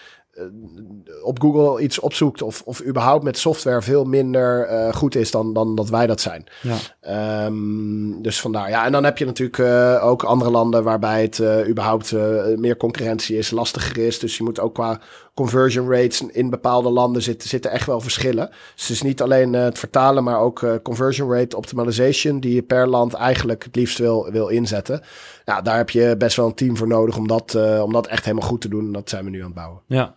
[1.23, 5.53] op Google iets opzoekt of, of überhaupt met software veel minder uh, goed is dan,
[5.53, 6.43] dan dat wij dat zijn.
[6.61, 7.45] Ja.
[7.45, 8.69] Um, dus vandaar.
[8.69, 12.11] Ja, en dan heb je natuurlijk uh, ook andere landen waarbij het uh, überhaupt
[12.55, 14.19] meer concurrentie is, lastiger is.
[14.19, 14.99] Dus je moet ook qua
[15.37, 18.49] conversion rates in bepaalde landen zitten, zitten echt wel verschillen.
[18.49, 22.87] Dus het is niet alleen het vertalen, maar ook conversion rate optimization die je per
[22.87, 25.01] land eigenlijk het liefst wil, wil inzetten.
[25.45, 28.25] Nou, daar heb je best wel een team voor nodig om dat, om dat echt
[28.25, 28.85] helemaal goed te doen.
[28.85, 29.81] En dat zijn we nu aan het bouwen.
[29.87, 30.15] Ja.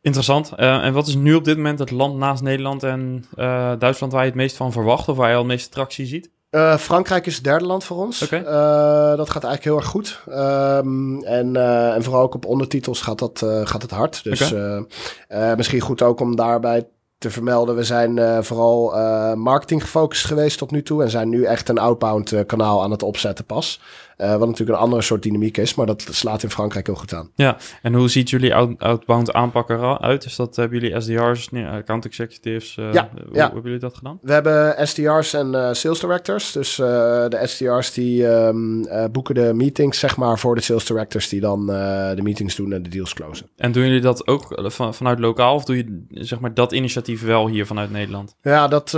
[0.00, 0.52] Interessant.
[0.56, 3.24] En wat is nu op dit moment het land naast Nederland en
[3.78, 6.30] Duitsland waar je het meest van verwacht of waar je al het meeste tractie ziet?
[6.56, 8.22] Uh, Frankrijk is het derde land voor ons.
[8.22, 8.40] Okay.
[8.40, 10.20] Uh, dat gaat eigenlijk heel erg goed.
[10.28, 14.24] Um, en, uh, en vooral ook op ondertitels gaat, dat, gaat het hard.
[14.24, 15.54] Dus okay.
[15.56, 16.88] misschien goed ook om daarbij
[17.18, 17.76] te vermelden.
[17.76, 18.96] We zijn vooral
[19.36, 21.02] marketing gefocust geweest tot nu toe.
[21.02, 23.80] En zijn nu echt een outbound kanaal aan het opzetten pas.
[24.18, 27.14] Uh, wat natuurlijk een andere soort dynamiek is, maar dat slaat in Frankrijk heel goed
[27.14, 27.30] aan.
[27.34, 30.24] Ja, en hoe ziet jullie out outbound aanpak eruit?
[30.24, 32.76] Is dat, hebben jullie SDR's, nee, account executives?
[32.76, 33.44] Uh, ja, hoe, ja.
[33.44, 34.18] Hebben jullie dat gedaan?
[34.22, 36.52] We hebben SDR's en uh, sales directors.
[36.52, 41.40] Dus de SDR's die um, boeken de meetings, zeg maar, voor de sales directors die
[41.40, 43.50] dan de meetings doen en de deals closen.
[43.56, 47.22] En doen jullie dat ook van, vanuit lokaal of doe je zeg maar dat initiatief
[47.22, 48.36] wel hier vanuit Nederland?
[48.42, 48.90] Ja, dat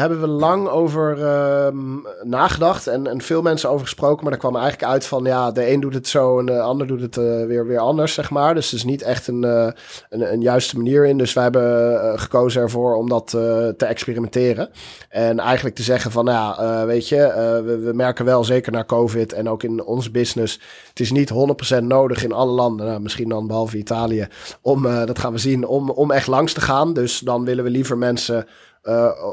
[0.00, 1.22] hebben we lang over
[1.66, 5.50] um, nagedacht en, en veel mensen over gesproken maar daar kwam eigenlijk uit van ja,
[5.50, 8.30] de een doet het zo en de ander doet het uh, weer, weer anders, zeg
[8.30, 8.54] maar.
[8.54, 9.68] Dus er is niet echt een, uh,
[10.10, 11.18] een, een, juiste manier in.
[11.18, 13.30] Dus wij hebben uh, gekozen ervoor om dat
[13.76, 14.68] te experimenteren.
[15.08, 17.16] En eigenlijk te zeggen van ja, weet je,
[17.64, 21.32] we, we, merken wel zeker na COVID en ook in onze business, het is niet
[21.78, 24.28] 100% nodig in alle landen, nou, misschien dan behalve Italië,
[24.60, 26.92] om, dat gaan we zien, om, om echt langs te gaan.
[26.92, 28.46] Dus dan willen we liever mensen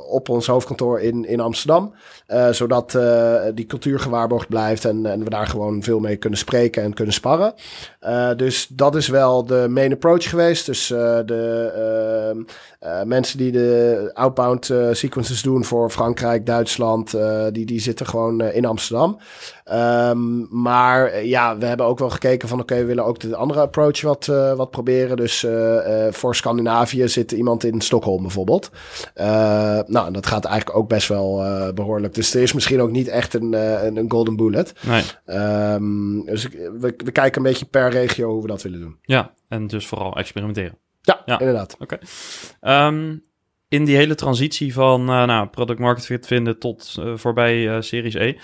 [0.10, 1.94] op ons hoofdkantoor in, in Amsterdam.
[2.28, 6.40] Uh, zodat uh, die cultuur gewaarborgd blijft en, en we daar gewoon veel mee kunnen
[6.40, 7.54] spreken en kunnen sparren.
[8.38, 10.66] dus dat is wel de main approach geweest.
[10.66, 12.46] Dus de
[13.06, 17.18] mensen die de outbound sequences doen voor Frankrijk, Duitsland,
[17.52, 19.20] die, die zitten gewoon in Amsterdam.
[19.72, 23.36] Um, maar ja, we hebben ook wel gekeken van oké, okay, we willen ook de
[23.36, 25.18] andere approach wat, wat proberen.
[25.18, 25.46] Dus
[26.10, 28.72] voor Scandinavië zit iemand in Stockholm bijvoorbeeld.
[29.16, 32.14] Uh, nou, dat gaat eigenlijk ook best wel uh, behoorlijk.
[32.14, 34.74] Dus er is misschien ook niet echt een, uh, een, golden bullet.
[34.82, 35.04] Nee.
[35.74, 38.98] Um, dus we, we kijken een beetje per regio hoe we dat willen doen.
[39.02, 40.78] Ja, en dus vooral experimenteren.
[41.02, 41.40] Ja, ja.
[41.40, 41.76] inderdaad.
[41.80, 42.00] Oké.
[42.60, 42.88] Okay.
[42.88, 43.24] Um,
[43.68, 48.36] in die hele transitie van nou, product market fit vinden tot voorbij Series E.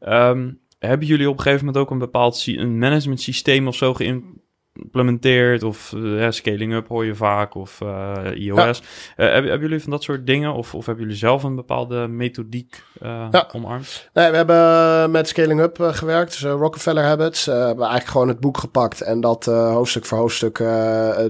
[0.00, 3.94] Um, hebben jullie op een gegeven moment ook een bepaald een management systeem of zo
[3.94, 5.62] geïmplementeerd?
[5.62, 8.56] of uh, scaling up hoor je vaak of uh, iOS.
[8.56, 8.68] Ja.
[8.68, 12.08] Uh, hebben, hebben jullie van dat soort dingen of, of hebben jullie zelf een bepaalde
[12.08, 13.48] methodiek ja.
[13.52, 14.10] omarmd?
[14.12, 17.44] Nee, we hebben met scaling up gewerkt, dus Rockefeller Habits.
[17.44, 20.64] we hebben eigenlijk gewoon het boek gepakt en dat hoofdstuk voor hoofdstuk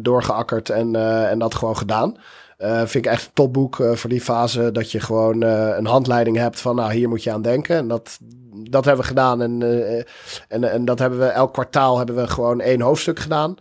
[0.03, 0.97] doorgeakkerd en,
[1.31, 2.19] en dat gewoon gedaan.
[2.59, 4.73] Uh, vind ik echt een topboek uh, voor die fase.
[4.73, 7.77] Dat je gewoon uh, een handleiding hebt van, nou, hier moet je aan denken.
[7.77, 8.19] En dat,
[8.71, 9.43] dat hebben we gedaan.
[9.43, 9.63] En,
[10.49, 13.57] en, en dat hebben we elk kwartaal hebben we gewoon één hoofdstuk gedaan.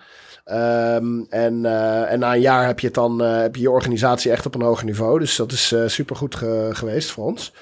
[0.52, 1.66] Um, en,
[2.10, 4.86] en na een jaar heb je, dan, heb je je organisatie echt op een hoger
[4.86, 5.20] niveau.
[5.20, 7.54] Dus dat is super goed ge geweest voor ons.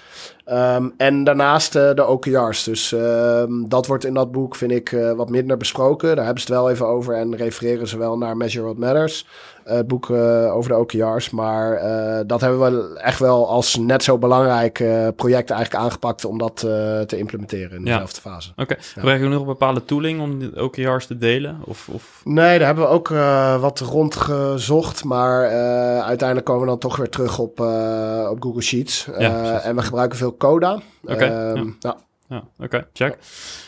[0.51, 2.63] Um, en daarnaast uh, de OKR's.
[2.63, 6.15] Dus um, dat wordt in dat boek, vind ik, uh, wat minder besproken.
[6.15, 9.27] Daar hebben ze het wel even over en refereren ze wel naar Measure What Matters.
[9.65, 11.29] Het boek over de OKR's.
[11.29, 11.79] Maar
[12.27, 14.73] dat hebben we echt wel als net zo belangrijk
[15.15, 16.55] project eigenlijk aangepakt om dat
[17.05, 18.31] te implementeren in dezelfde ja.
[18.31, 18.49] fase.
[18.51, 18.61] Oké.
[18.61, 18.77] Okay.
[18.79, 18.83] Ja.
[18.83, 21.59] Gebruiken jullie nog een bepaalde tooling om de OKR's te delen?
[21.63, 22.21] Of, of?
[22.23, 23.07] Nee, daar hebben we ook
[23.61, 25.03] wat rondgezocht.
[25.03, 25.49] Maar
[26.01, 27.59] uiteindelijk komen we dan toch weer terug op,
[28.29, 29.07] op Google Sheets.
[29.17, 30.81] Ja, en we gebruiken veel Coda.
[31.03, 31.13] Oké.
[31.13, 31.97] Okay, um, ja.
[32.29, 32.47] Ja.
[32.59, 33.17] oké, check.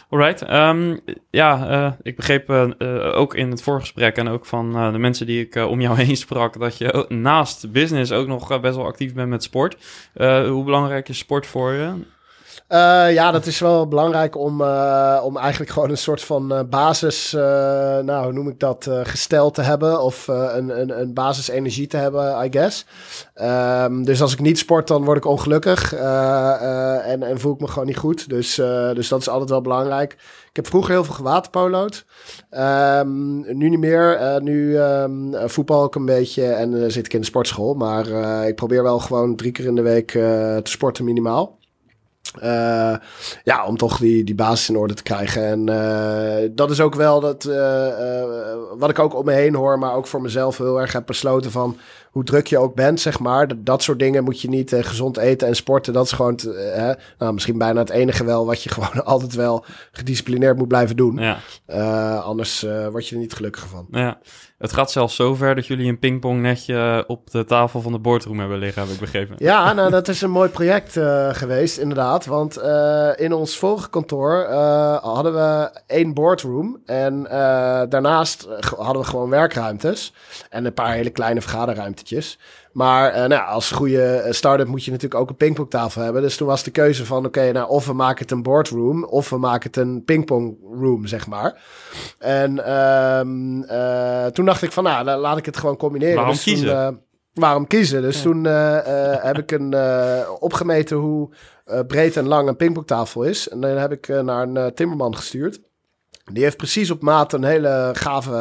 [0.09, 0.51] Alright.
[0.51, 0.99] Um,
[1.29, 5.25] ja, uh, ik begreep uh, uh, ook in het voorgesprek en ook van de mensen
[5.25, 9.13] die ik om jou heen sprak, dat je naast business ook nog best wel actief
[9.13, 9.77] bent met sport.
[10.13, 11.93] hoe belangrijk is sport voor je?
[12.69, 16.59] Uh, ja, dat is wel belangrijk om, uh, om eigenlijk gewoon een soort van uh,
[16.69, 20.01] basis, nou hoe noem ik dat, gesteld te hebben.
[20.01, 22.85] Of een, een, een basis energie te hebben, I guess.
[23.35, 25.93] Um, dus als ik niet sport, dan word ik ongelukkig.
[25.93, 28.29] en, en voel ik me gewoon niet goed.
[28.29, 28.55] Dus,
[28.93, 30.13] dus dat is altijd wel belangrijk.
[30.49, 32.05] Ik heb vroeger heel veel gewaterpolo'd.
[32.51, 34.39] Um, nu niet meer.
[34.41, 37.73] nu um, voetbal ik een beetje en zit ik in de sportschool.
[37.73, 38.07] Maar
[38.47, 41.56] ik probeer wel gewoon drie keer in de week te sporten minimaal.
[42.43, 42.95] Uh,
[43.43, 45.45] ja, om toch die, die basis in orde te krijgen.
[45.45, 47.87] En uh, dat is ook wel dat, uh,
[48.77, 51.51] wat ik ook om me heen hoor, maar ook voor mezelf heel erg heb besloten
[51.51, 51.77] van
[52.11, 53.47] hoe druk je ook bent, zeg maar.
[53.47, 55.93] Dat, dat soort dingen moet je niet gezond eten en sporten.
[55.93, 56.39] Dat is gewoon,
[57.17, 61.17] nou, misschien bijna het enige wel wat je gewoon altijd wel gedisciplineerd moet blijven doen.
[61.17, 62.17] Ja.
[62.17, 62.61] anders
[62.91, 63.87] word je er niet gelukkiger van.
[63.91, 64.19] Ja.
[64.57, 68.57] Het gaat zelfs zover dat jullie een pingpongnetje op de tafel van de boardroom hebben
[68.57, 69.35] liggen, heb ik begrepen.
[69.37, 72.25] Ja, nou, dat is een mooi project uh, geweest, inderdaad.
[72.25, 76.81] Want uh, in ons vorige kantoor uh, hadden we één boardroom.
[76.85, 77.23] En
[77.89, 78.47] daarnaast
[78.77, 80.13] hadden we gewoon werkruimtes.
[80.49, 82.39] En een paar hele kleine vergaderruimtetjes.
[82.77, 86.21] Maar uh, nou, als goede start-up moet je natuurlijk ook een pingpongtafel hebben.
[86.21, 89.29] Dus toen was de keuze van, oké, nou, of we maken het een boardroom, of
[89.29, 91.61] we maken het een pingpongroom, zeg maar.
[92.19, 96.15] En um, uh, toen dacht ik van, nou, laat ik het gewoon combineren.
[96.15, 96.67] Waarom dus kiezen?
[96.67, 96.87] Toen, uh,
[97.33, 98.01] waarom kiezen.
[98.01, 99.75] Dus toen heb ik een,
[100.39, 101.29] opgemeten hoe
[101.87, 103.49] breed en lang een pingpongtafel is.
[103.49, 105.59] En dan heb ik naar een timmerman gestuurd.
[106.31, 108.31] Die heeft precies op maat een hele gave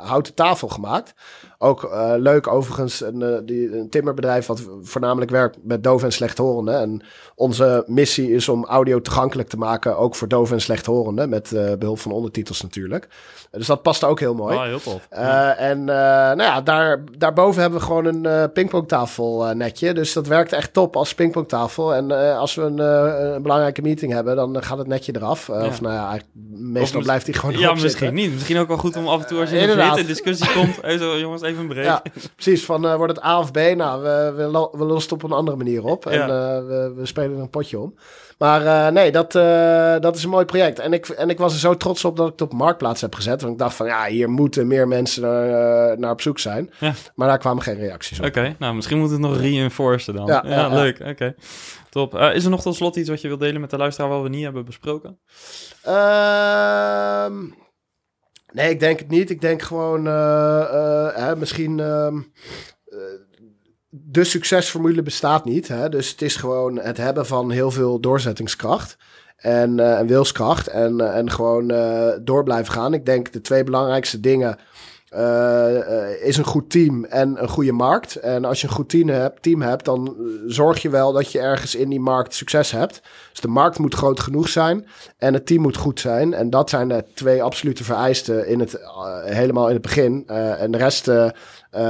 [0.00, 1.14] houten tafel gemaakt.
[1.60, 6.12] Ook uh, leuk overigens, een, uh, die, een timmerbedrijf wat voornamelijk werkt met doof en
[6.12, 6.80] slechthorenden.
[6.80, 7.02] En
[7.34, 11.72] onze missie is om audio toegankelijk te maken, ook voor doof en slechthorenden, met uh,
[11.74, 13.08] behulp van ondertitels natuurlijk.
[13.50, 14.56] Dus dat past ook heel mooi.
[14.56, 15.06] Ah, heel tof.
[15.56, 19.94] En nou ja, daar, daarboven hebben we gewoon een pingpongtafel netje.
[19.94, 21.94] Dus dat werkt echt top als pingpongtafel.
[21.94, 25.46] En als we een, een, belangrijke meeting hebben, dan gaat het netje eraf.
[25.46, 25.66] Ja.
[25.66, 26.18] Of nou ja,
[26.58, 28.32] meestal blijft hij gewoon Ja, misschien niet.
[28.32, 30.82] Misschien ook wel goed om af en toe als je in een discussie komt.
[30.82, 31.84] Even, jongens, even een break.
[31.84, 32.02] Ja,
[32.34, 32.64] precies.
[32.64, 33.56] Van wordt het A of B?
[33.56, 36.06] Nou, we, we, we lossen het op een andere manier op.
[36.06, 37.94] En we, we, spelen er een potje om.
[38.38, 39.32] Maar uh, nee, dat,
[40.02, 40.78] dat is een mooi project.
[40.78, 43.14] En ik, en ik was er zo trots op dat ik het op Marktplaats heb
[43.14, 43.40] gezet.
[43.40, 46.70] Want ik dacht van, ja, hier moeten meer mensen naar, naar op zoek zijn.
[46.80, 46.94] Ja.
[47.14, 48.24] Maar daar kwamen geen reacties op.
[48.24, 50.26] Oké, nou misschien moet het nog reinforcen dan.
[50.26, 51.00] Ja, ja leuk.
[51.00, 51.34] Oké.
[51.90, 52.14] Top.
[52.14, 54.22] Uh, is er nog tot slot iets wat je wilt delen met de luisteraar wat
[54.22, 55.18] we niet hebben besproken?
[55.82, 57.34] Ehm
[58.52, 59.30] Nee, ik denk het niet.
[59.30, 61.78] Ik denk gewoon uh, hè, misschien.
[64.04, 65.68] De succesformule bestaat niet.
[65.68, 65.88] Hè?
[65.88, 68.96] Dus het is gewoon het hebben van heel veel doorzettingskracht.
[69.36, 70.66] En, en wilskracht.
[70.66, 71.68] En, en gewoon
[72.24, 72.94] door blijven gaan.
[72.94, 74.58] Ik denk de twee belangrijkste dingen
[76.22, 78.16] is een goed team en een goede markt.
[78.16, 81.40] En als je een goed team hebt, team hebt, dan zorg je wel dat je
[81.40, 83.02] ergens in die markt succes hebt.
[83.30, 84.86] Dus de markt moet groot genoeg zijn
[85.18, 86.34] en het team moet goed zijn.
[86.34, 88.78] En dat zijn de twee absolute vereisten in het,
[89.24, 90.26] helemaal in het begin.
[90.26, 91.10] en de rest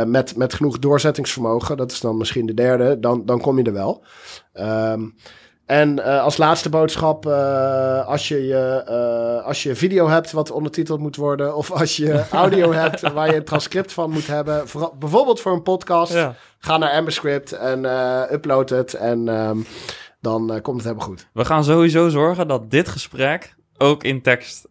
[0.07, 3.73] met, met genoeg doorzettingsvermogen, dat is dan misschien de derde, dan, dan kom je er
[3.73, 4.05] wel.
[4.55, 5.15] Um,
[5.69, 11.01] en uh, als laatste boodschap, uh, als, je, uh, als je video hebt wat ondertiteld
[11.01, 14.93] moet worden, of als je audio hebt waar je een transcript van moet hebben, voor,
[14.99, 16.35] bijvoorbeeld voor een podcast, ja.
[16.59, 17.85] ga naar Amberscript en
[18.33, 19.67] upload het en um,
[20.21, 21.29] dan komt het helemaal goed.
[21.33, 24.69] We gaan sowieso zorgen dat dit gesprek ook in tekst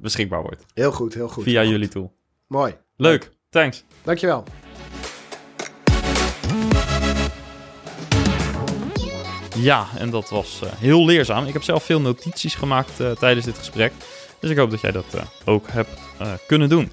[0.00, 0.64] beschikbaar wordt.
[0.74, 1.44] Heel goed, heel goed.
[1.44, 1.94] Via heel jullie goed.
[1.94, 2.12] tool.
[2.46, 2.76] Mooi.
[2.96, 3.84] Leuk, thanks.
[4.02, 4.44] Dankjewel.
[9.56, 11.46] Ja, en dat was uh, heel leerzaam.
[11.46, 13.92] Ik heb zelf veel notities gemaakt uh, tijdens dit gesprek.
[14.40, 15.90] Dus ik hoop dat jij dat uh, ook hebt
[16.46, 16.92] kunnen doen.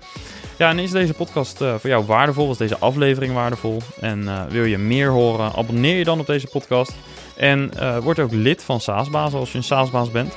[0.57, 2.47] Ja, en is deze podcast voor jou waardevol?
[2.47, 3.81] Was deze aflevering waardevol?
[4.01, 5.53] En wil je meer horen?
[5.53, 6.91] Abonneer je dan op deze podcast.
[7.35, 10.35] En word ook lid van Saasbazen als je een Saasbaas bent.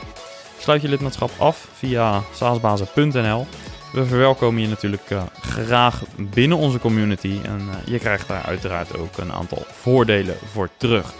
[0.59, 3.47] Sluit je lidmaatschap af via saasbazen.nl.
[3.93, 7.38] We verwelkomen je natuurlijk graag binnen onze community.
[7.45, 11.12] En je krijgt daar uiteraard ook een aantal voordelen voor terug.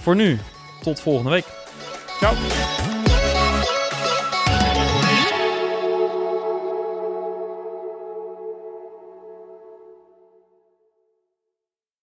[0.00, 0.38] Voor nu,
[0.82, 1.46] tot volgende week.
[2.18, 2.97] Ciao.